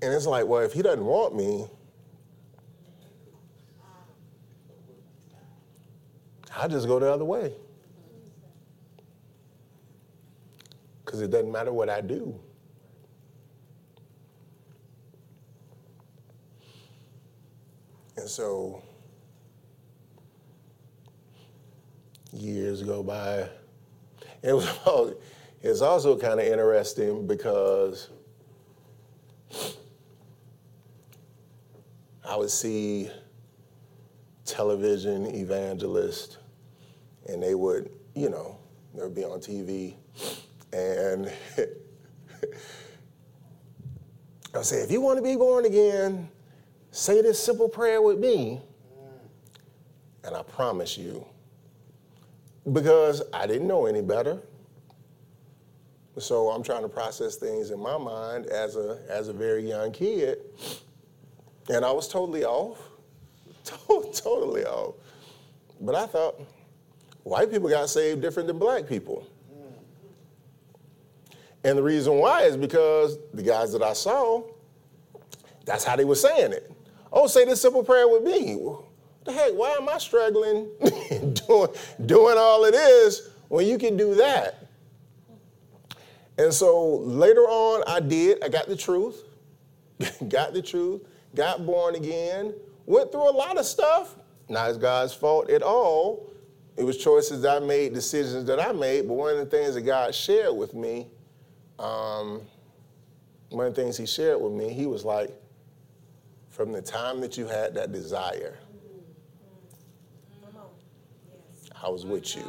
And 0.03 0.13
it's 0.13 0.27
like, 0.27 0.45
well, 0.45 0.61
if 0.61 0.73
he 0.73 0.83
doesn't 0.83 1.03
want 1.03 1.35
me, 1.35 1.65
I'll 6.55 6.69
just 6.69 6.85
go 6.85 6.99
the 6.99 7.11
other 7.11 7.25
way. 7.25 7.51
Because 11.03 11.21
it 11.21 11.31
doesn't 11.31 11.51
matter 11.51 11.73
what 11.73 11.89
I 11.89 12.01
do. 12.01 12.39
So 18.31 18.81
years 22.31 22.81
go 22.81 23.03
by. 23.03 23.49
It 24.41 24.53
was 24.53 25.15
it's 25.61 25.81
also 25.81 26.17
kind 26.17 26.39
of 26.39 26.45
interesting 26.45 27.27
because 27.27 28.09
I 32.27 32.37
would 32.37 32.49
see 32.49 33.09
television 34.45 35.25
evangelists, 35.35 36.37
and 37.27 37.43
they 37.43 37.55
would, 37.55 37.91
you 38.15 38.29
know, 38.29 38.57
they 38.95 39.03
would 39.03 39.15
be 39.15 39.25
on 39.25 39.39
TV, 39.39 39.95
and 40.71 41.27
I 44.53 44.57
would 44.57 44.65
say, 44.65 44.77
if 44.77 44.91
you 44.91 45.01
want 45.01 45.17
to 45.17 45.23
be 45.23 45.35
born 45.35 45.65
again, 45.65 46.29
say 46.91 47.21
this 47.21 47.43
simple 47.43 47.67
prayer 47.67 48.01
with 48.01 48.19
me, 48.19 48.61
and 50.23 50.35
I 50.35 50.43
promise 50.43 50.97
you, 50.97 51.25
because 52.71 53.23
I 53.33 53.47
didn't 53.47 53.67
know 53.67 53.85
any 53.85 54.01
better. 54.01 54.39
So 56.19 56.49
I'm 56.49 56.61
trying 56.61 56.83
to 56.83 56.89
process 56.89 57.37
things 57.37 57.71
in 57.71 57.79
my 57.79 57.97
mind 57.97 58.45
as 58.47 58.75
a 58.75 58.99
as 59.09 59.29
a 59.29 59.33
very 59.33 59.67
young 59.67 59.91
kid. 59.91 60.39
And 61.69 61.85
I 61.85 61.91
was 61.91 62.07
totally 62.07 62.43
off. 62.43 62.79
totally 64.13 64.65
off. 64.65 64.95
But 65.79 65.95
I 65.95 66.05
thought, 66.05 66.39
white 67.23 67.49
people 67.49 67.69
got 67.69 67.89
saved 67.89 68.21
different 68.21 68.47
than 68.47 68.59
black 68.59 68.87
people. 68.87 69.25
And 71.63 71.77
the 71.77 71.83
reason 71.83 72.15
why 72.15 72.43
is 72.43 72.57
because 72.57 73.17
the 73.33 73.43
guys 73.43 73.71
that 73.71 73.83
I 73.83 73.93
saw, 73.93 74.43
that's 75.65 75.83
how 75.83 75.95
they 75.95 76.05
were 76.05 76.15
saying 76.15 76.53
it. 76.53 76.71
Oh, 77.11 77.27
say 77.27 77.45
this 77.45 77.61
simple 77.61 77.83
prayer 77.83 78.07
with 78.07 78.23
me. 78.23 78.57
The 79.25 79.31
heck, 79.31 79.53
why 79.53 79.71
am 79.71 79.89
I 79.89 79.97
struggling 79.97 80.69
doing, 81.47 81.69
doing 82.05 82.37
all 82.37 82.65
it 82.65 82.73
is 82.73 83.29
when 83.49 83.67
you 83.67 83.77
can 83.77 83.97
do 83.97 84.15
that? 84.15 84.67
And 86.37 86.53
so 86.53 86.95
later 86.97 87.41
on, 87.41 87.83
I 87.87 87.99
did. 87.99 88.43
I 88.43 88.49
got 88.49 88.67
the 88.67 88.75
truth. 88.75 89.23
got 90.29 90.53
the 90.53 90.61
truth 90.61 91.01
got 91.35 91.65
born 91.65 91.95
again, 91.95 92.53
went 92.85 93.11
through 93.11 93.29
a 93.29 93.31
lot 93.31 93.57
of 93.57 93.65
stuff. 93.65 94.15
Not 94.49 94.69
as 94.69 94.77
God's 94.77 95.13
fault 95.13 95.49
at 95.49 95.63
all. 95.63 96.29
It 96.77 96.83
was 96.83 96.97
choices 96.97 97.45
I 97.45 97.59
made, 97.59 97.93
decisions 97.93 98.45
that 98.45 98.59
I 98.59 98.71
made. 98.71 99.07
But 99.07 99.13
one 99.13 99.31
of 99.31 99.37
the 99.37 99.45
things 99.45 99.75
that 99.75 99.81
God 99.81 100.13
shared 100.13 100.55
with 100.55 100.73
me, 100.73 101.07
um, 101.79 102.41
one 103.49 103.67
of 103.67 103.75
the 103.75 103.81
things 103.81 103.97
He 103.97 104.05
shared 104.05 104.41
with 104.41 104.51
me, 104.51 104.73
He 104.73 104.85
was 104.85 105.05
like, 105.05 105.33
from 106.51 106.73
the 106.73 106.81
time 106.81 107.21
that 107.21 107.37
you 107.37 107.47
had 107.47 107.73
that 107.73 107.91
desire, 107.91 108.59
I 111.81 111.89
was 111.89 112.05
with 112.05 112.35
you. 112.35 112.43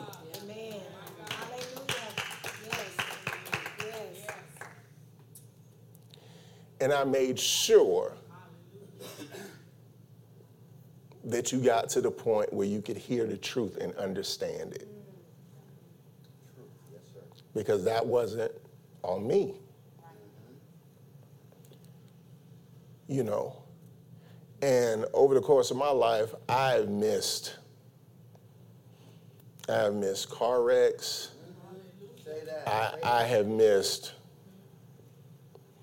And 6.80 6.92
I 6.92 7.04
made 7.04 7.38
sure 7.38 8.16
that 11.24 11.52
you 11.52 11.60
got 11.60 11.88
to 11.90 12.00
the 12.00 12.10
point 12.10 12.52
where 12.52 12.66
you 12.66 12.82
could 12.82 12.96
hear 12.96 13.24
the 13.24 13.36
truth 13.36 13.76
and 13.76 13.94
understand 13.94 14.72
it. 14.72 14.88
Because 17.54 17.84
that 17.84 18.04
wasn't 18.04 18.50
on 19.04 19.24
me. 19.24 19.60
You 23.06 23.22
know. 23.22 23.61
And 24.62 25.04
over 25.12 25.34
the 25.34 25.40
course 25.40 25.70
of 25.72 25.76
my 25.76 25.90
life, 25.90 26.32
I've 26.48 26.88
missed. 26.88 27.56
I've 29.68 29.94
missed 29.94 30.30
car 30.30 30.62
wrecks. 30.62 31.32
I, 32.66 32.94
I 33.02 33.24
have 33.24 33.48
missed 33.48 34.14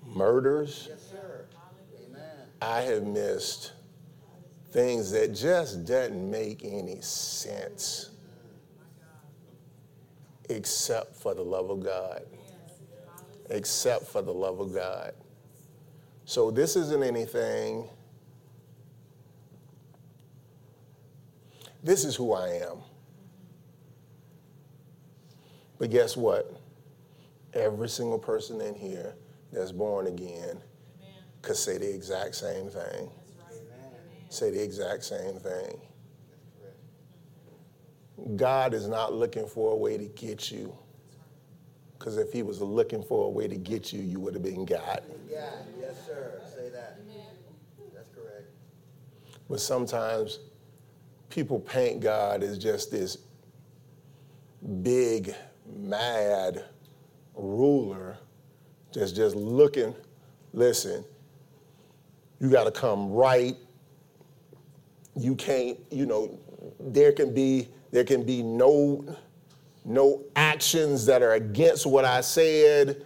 murders. 0.06 0.86
Yes. 0.88 0.96
I 2.62 2.82
have 2.82 3.04
missed 3.04 3.72
things 4.70 5.10
that 5.12 5.34
just 5.34 5.84
doesn't 5.86 6.30
make 6.30 6.62
any 6.64 7.00
sense 7.00 8.10
except 10.48 11.16
for 11.16 11.34
the 11.34 11.42
love 11.42 11.70
of 11.70 11.82
God. 11.82 12.22
except 13.50 14.06
for 14.06 14.22
the 14.22 14.32
love 14.32 14.60
of 14.60 14.74
God. 14.74 15.12
So 16.24 16.50
this 16.50 16.76
isn't 16.76 17.02
anything. 17.02 17.88
This 21.82 22.04
is 22.04 22.14
who 22.14 22.32
I 22.32 22.48
am. 22.48 22.78
But 25.78 25.90
guess 25.90 26.16
what? 26.16 26.52
Every 27.54 27.88
single 27.88 28.18
person 28.18 28.60
in 28.60 28.74
here 28.74 29.14
that's 29.52 29.72
born 29.72 30.06
again 30.06 30.60
could 31.42 31.56
say 31.56 31.78
the 31.78 31.92
exact 31.92 32.34
same 32.34 32.68
thing. 32.68 33.10
Say 34.28 34.50
the 34.50 34.62
exact 34.62 35.04
same 35.04 35.36
thing. 35.38 35.80
God 38.36 38.74
is 38.74 38.86
not 38.86 39.14
looking 39.14 39.46
for 39.46 39.72
a 39.72 39.76
way 39.76 39.96
to 39.96 40.04
get 40.04 40.50
you. 40.50 40.76
Because 41.98 42.18
if 42.18 42.32
he 42.32 42.42
was 42.42 42.60
looking 42.60 43.02
for 43.02 43.26
a 43.26 43.30
way 43.30 43.48
to 43.48 43.56
get 43.56 43.92
you, 43.92 44.00
you 44.00 44.20
would 44.20 44.34
have 44.34 44.42
been 44.42 44.64
God. 44.64 45.02
Yeah, 45.28 45.50
yes, 45.78 46.06
sir. 46.06 46.40
Say 46.54 46.68
that. 46.70 47.00
That's 47.94 48.08
correct. 48.14 48.46
But 49.48 49.60
sometimes 49.60 50.38
people 51.30 51.60
paint 51.60 52.00
God 52.00 52.42
as 52.42 52.58
just 52.58 52.90
this 52.90 53.18
big, 54.82 55.34
mad 55.76 56.64
ruler 57.34 58.18
that's 58.92 59.12
just 59.12 59.36
looking. 59.36 59.94
Listen, 60.52 61.04
you 62.40 62.50
got 62.50 62.64
to 62.64 62.72
come 62.72 63.10
right. 63.10 63.56
You 65.16 65.34
can't, 65.36 65.78
you 65.90 66.06
know, 66.06 66.38
there 66.78 67.12
can 67.12 67.32
be 67.32 67.68
there 67.92 68.04
can 68.04 68.24
be 68.24 68.42
no 68.42 69.16
no 69.84 70.22
actions 70.36 71.06
that 71.06 71.22
are 71.22 71.34
against 71.34 71.86
what 71.86 72.04
I 72.04 72.20
said. 72.20 73.04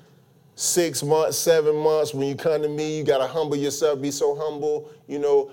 Six 0.57 1.03
months, 1.03 1.37
seven 1.37 1.75
months, 1.75 2.15
when 2.15 2.29
you 2.29 2.37
come 2.37 2.63
to 2.63 2.69
me, 2.69 2.99
you 2.99 3.05
got 3.05 3.19
to 3.19 3.27
humble 3.27 3.57
yourself, 3.57 4.01
be 4.01 4.13
so 4.13 4.37
humble. 4.37 4.89
You 5.09 5.19
know, 5.19 5.51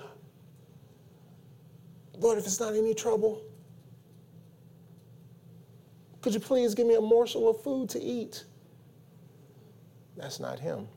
Lord, 2.22 2.38
if 2.38 2.46
it's 2.46 2.60
not 2.60 2.76
any 2.76 2.94
trouble, 2.94 3.42
could 6.22 6.36
you 6.36 6.40
please 6.40 6.76
give 6.76 6.86
me 6.86 6.94
a 6.94 7.02
morsel 7.02 7.50
of 7.50 7.62
food 7.64 7.90
to 7.90 8.00
eat? 8.00 8.46
That's 10.16 10.40
not 10.40 10.60
him. 10.60 10.88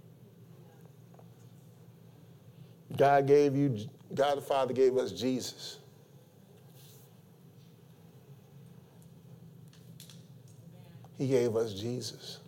God 2.99 3.27
gave 3.27 3.57
you, 3.57 3.89
God 4.15 4.37
the 4.37 4.43
Father 4.43 4.75
gave 4.75 4.99
us 4.99 5.13
Jesus. 5.13 5.79
He 11.17 11.27
gave 11.27 11.57
us 11.57 11.73
Jesus. 11.73 12.41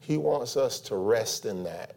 He 0.00 0.18
wants 0.18 0.58
us 0.58 0.80
to 0.80 0.96
rest 0.96 1.46
in 1.46 1.64
that. 1.64 1.94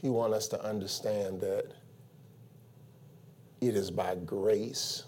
He 0.00 0.08
wants 0.08 0.36
us 0.36 0.48
to 0.48 0.64
understand 0.64 1.40
that 1.40 1.72
it 3.60 3.74
is 3.74 3.90
by 3.90 4.14
grace 4.14 5.04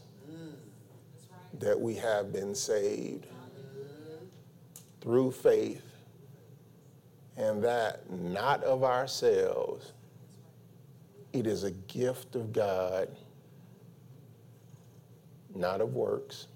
that 1.59 1.78
we 1.78 1.95
have 1.95 2.32
been 2.32 2.55
saved 2.55 3.26
through 5.01 5.30
faith, 5.30 5.84
and 7.36 7.62
that 7.62 8.11
not 8.11 8.62
of 8.64 8.82
ourselves. 8.84 9.93
It 11.32 11.47
is 11.47 11.64
a 11.64 11.70
gift 11.70 12.34
of 12.34 12.53
God, 12.53 13.09
not 15.55 15.80
of 15.80 15.95
works. 15.95 16.49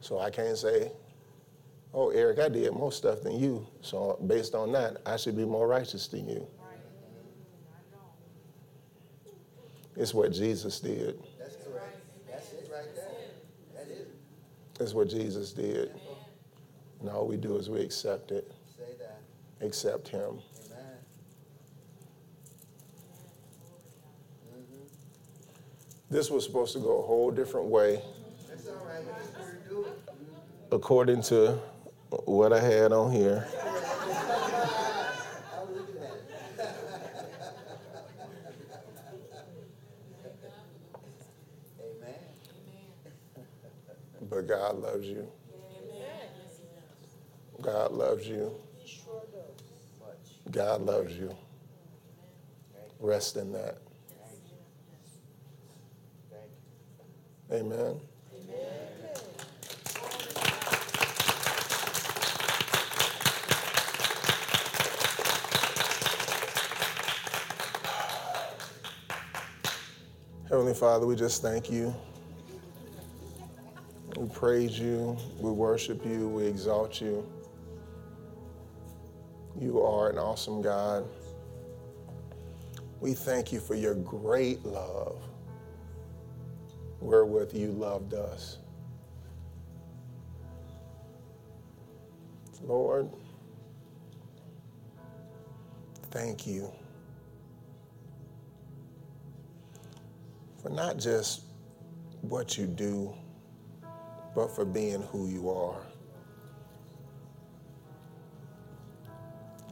So 0.00 0.18
I 0.18 0.30
can't 0.30 0.56
say, 0.56 0.90
oh, 1.94 2.10
Eric, 2.10 2.38
I 2.38 2.48
did 2.48 2.72
more 2.72 2.92
stuff 2.92 3.22
than 3.22 3.38
you. 3.38 3.66
So 3.80 4.18
based 4.26 4.54
on 4.54 4.72
that, 4.72 4.98
I 5.06 5.16
should 5.16 5.36
be 5.36 5.44
more 5.44 5.66
righteous 5.68 6.06
than 6.08 6.28
you. 6.28 6.46
It's 9.94 10.14
what 10.14 10.32
Jesus 10.32 10.80
did. 10.80 11.22
That's 11.38 11.56
correct. 11.56 11.98
That's 12.30 12.50
it 12.52 12.70
right 12.72 12.94
there. 12.94 13.04
That 13.74 13.92
is. 13.92 14.06
It's 14.80 14.94
what 14.94 15.10
Jesus 15.10 15.52
did. 15.52 15.92
And 17.00 17.10
all 17.10 17.26
we 17.26 17.36
do 17.36 17.56
is 17.56 17.68
we 17.68 17.80
accept 17.80 18.30
it, 18.30 18.50
Say 18.78 18.84
that. 19.00 19.20
accept 19.66 20.08
Him. 20.08 20.20
Amen. 20.22 20.40
Mm-hmm. 24.54 24.84
This 26.10 26.30
was 26.30 26.44
supposed 26.44 26.72
to 26.74 26.78
go 26.78 27.00
a 27.02 27.06
whole 27.06 27.30
different 27.30 27.66
way 27.66 28.00
That's 28.48 28.68
all 28.68 28.76
right. 28.86 29.04
Let 29.04 29.18
the 29.18 29.28
Spirit 29.42 29.68
do 29.68 29.84
it. 29.84 29.98
according 30.70 31.22
to 31.24 31.58
what 32.26 32.52
I 32.52 32.60
had 32.60 32.92
on 32.92 33.10
here. 33.10 33.46
But 44.28 44.46
God 44.46 44.78
loves 44.78 45.06
you. 45.06 45.28
God 47.60 47.92
loves 47.92 48.26
you. 48.26 48.50
God 50.50 50.82
loves 50.82 51.16
you. 51.16 51.34
Rest 53.00 53.36
in 53.36 53.52
that. 53.52 53.78
Amen. 57.50 58.00
Heavenly 70.52 70.74
Father, 70.74 71.06
we 71.06 71.16
just 71.16 71.40
thank 71.40 71.70
you. 71.70 71.94
We 74.18 74.28
praise 74.28 74.78
you. 74.78 75.16
We 75.40 75.50
worship 75.50 76.04
you. 76.04 76.28
We 76.28 76.44
exalt 76.44 77.00
you. 77.00 77.26
You 79.58 79.80
are 79.80 80.10
an 80.10 80.18
awesome 80.18 80.60
God. 80.60 81.08
We 83.00 83.14
thank 83.14 83.50
you 83.50 83.60
for 83.60 83.74
your 83.74 83.94
great 83.94 84.62
love 84.66 85.22
wherewith 87.00 87.54
you 87.54 87.68
loved 87.68 88.12
us. 88.12 88.58
Lord, 92.62 93.08
thank 96.10 96.46
you 96.46 96.70
for 100.62 100.70
not 100.70 100.98
just 100.98 101.42
what 102.22 102.56
you 102.56 102.66
do, 102.66 103.12
but 104.34 104.54
for 104.54 104.64
being 104.64 105.02
who 105.02 105.28
you 105.28 105.50
are. 105.50 105.82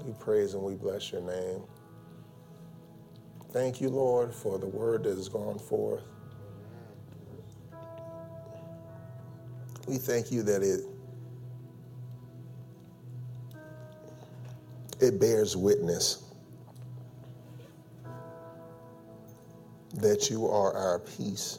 We 0.05 0.13
praise 0.15 0.55
and 0.55 0.63
we 0.63 0.75
bless 0.75 1.13
your 1.13 1.21
name. 1.21 1.63
Thank 3.53 3.81
you, 3.81 3.89
Lord, 3.89 4.35
for 4.35 4.59
the 4.59 4.67
word 4.67 5.05
that 5.05 5.17
has 5.17 5.29
gone 5.29 5.59
forth. 5.59 6.03
We 9.87 9.99
thank 9.99 10.31
you 10.31 10.43
that 10.45 10.63
it 10.63 10.81
it 15.01 15.19
bears 15.19 15.57
witness 15.57 16.30
that 20.01 20.31
you 20.31 20.47
are 20.47 20.75
our 20.75 20.99
peace. 20.99 21.59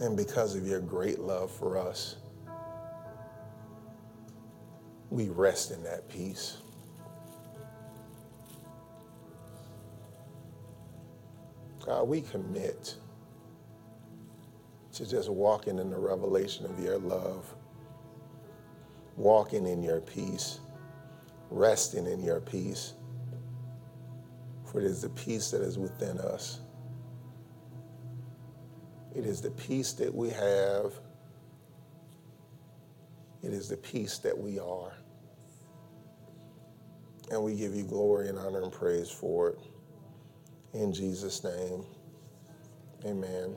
And 0.00 0.16
because 0.16 0.54
of 0.54 0.66
your 0.66 0.80
great 0.80 1.20
love 1.20 1.50
for 1.50 1.78
us, 1.78 2.16
we 5.10 5.28
rest 5.28 5.70
in 5.70 5.82
that 5.84 6.08
peace. 6.08 6.58
God, 11.84 12.08
we 12.08 12.20
commit 12.20 12.96
to 14.92 15.08
just 15.08 15.30
walking 15.30 15.78
in 15.78 15.90
the 15.90 15.98
revelation 15.98 16.66
of 16.66 16.80
your 16.80 16.98
love, 16.98 17.54
walking 19.16 19.66
in 19.66 19.82
your 19.82 20.00
peace, 20.00 20.60
resting 21.50 22.06
in 22.06 22.22
your 22.22 22.40
peace. 22.40 22.94
For 24.76 24.82
it 24.82 24.86
is 24.88 25.00
the 25.00 25.08
peace 25.08 25.50
that 25.52 25.62
is 25.62 25.78
within 25.78 26.18
us. 26.18 26.60
It 29.14 29.24
is 29.24 29.40
the 29.40 29.52
peace 29.52 29.94
that 29.94 30.14
we 30.14 30.28
have. 30.28 30.92
It 33.42 33.54
is 33.54 33.70
the 33.70 33.78
peace 33.78 34.18
that 34.18 34.36
we 34.36 34.58
are. 34.58 34.92
And 37.30 37.42
we 37.42 37.54
give 37.54 37.74
you 37.74 37.84
glory 37.84 38.28
and 38.28 38.38
honor 38.38 38.64
and 38.64 38.70
praise 38.70 39.08
for 39.08 39.48
it. 39.48 39.58
In 40.74 40.92
Jesus' 40.92 41.42
name, 41.42 41.82
amen. 43.06 43.56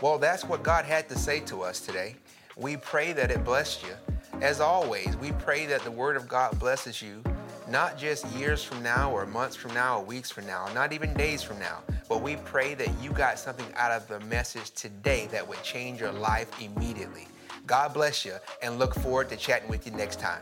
Well, 0.00 0.16
that's 0.16 0.44
what 0.44 0.62
God 0.62 0.84
had 0.84 1.08
to 1.08 1.18
say 1.18 1.40
to 1.40 1.62
us 1.62 1.80
today. 1.80 2.14
We 2.56 2.76
pray 2.76 3.12
that 3.14 3.32
it 3.32 3.44
blessed 3.44 3.82
you. 3.82 3.94
As 4.40 4.60
always, 4.60 5.16
we 5.16 5.32
pray 5.32 5.66
that 5.66 5.82
the 5.82 5.90
Word 5.90 6.16
of 6.16 6.28
God 6.28 6.56
blesses 6.60 7.02
you, 7.02 7.20
not 7.68 7.98
just 7.98 8.26
years 8.28 8.62
from 8.62 8.82
now 8.82 9.10
or 9.10 9.26
months 9.26 9.56
from 9.56 9.74
now 9.74 9.98
or 9.98 10.04
weeks 10.04 10.30
from 10.30 10.46
now, 10.46 10.68
not 10.74 10.92
even 10.92 11.12
days 11.14 11.42
from 11.42 11.58
now, 11.58 11.82
but 12.08 12.22
we 12.22 12.36
pray 12.36 12.74
that 12.74 12.90
you 13.02 13.10
got 13.10 13.38
something 13.38 13.66
out 13.74 13.90
of 13.90 14.06
the 14.08 14.20
message 14.26 14.70
today 14.72 15.28
that 15.32 15.46
would 15.46 15.62
change 15.62 16.00
your 16.00 16.12
life 16.12 16.50
immediately. 16.60 17.26
God 17.66 17.92
bless 17.92 18.24
you 18.24 18.34
and 18.62 18.78
look 18.78 18.94
forward 18.94 19.28
to 19.30 19.36
chatting 19.36 19.68
with 19.68 19.86
you 19.86 19.92
next 19.92 20.20
time. 20.20 20.40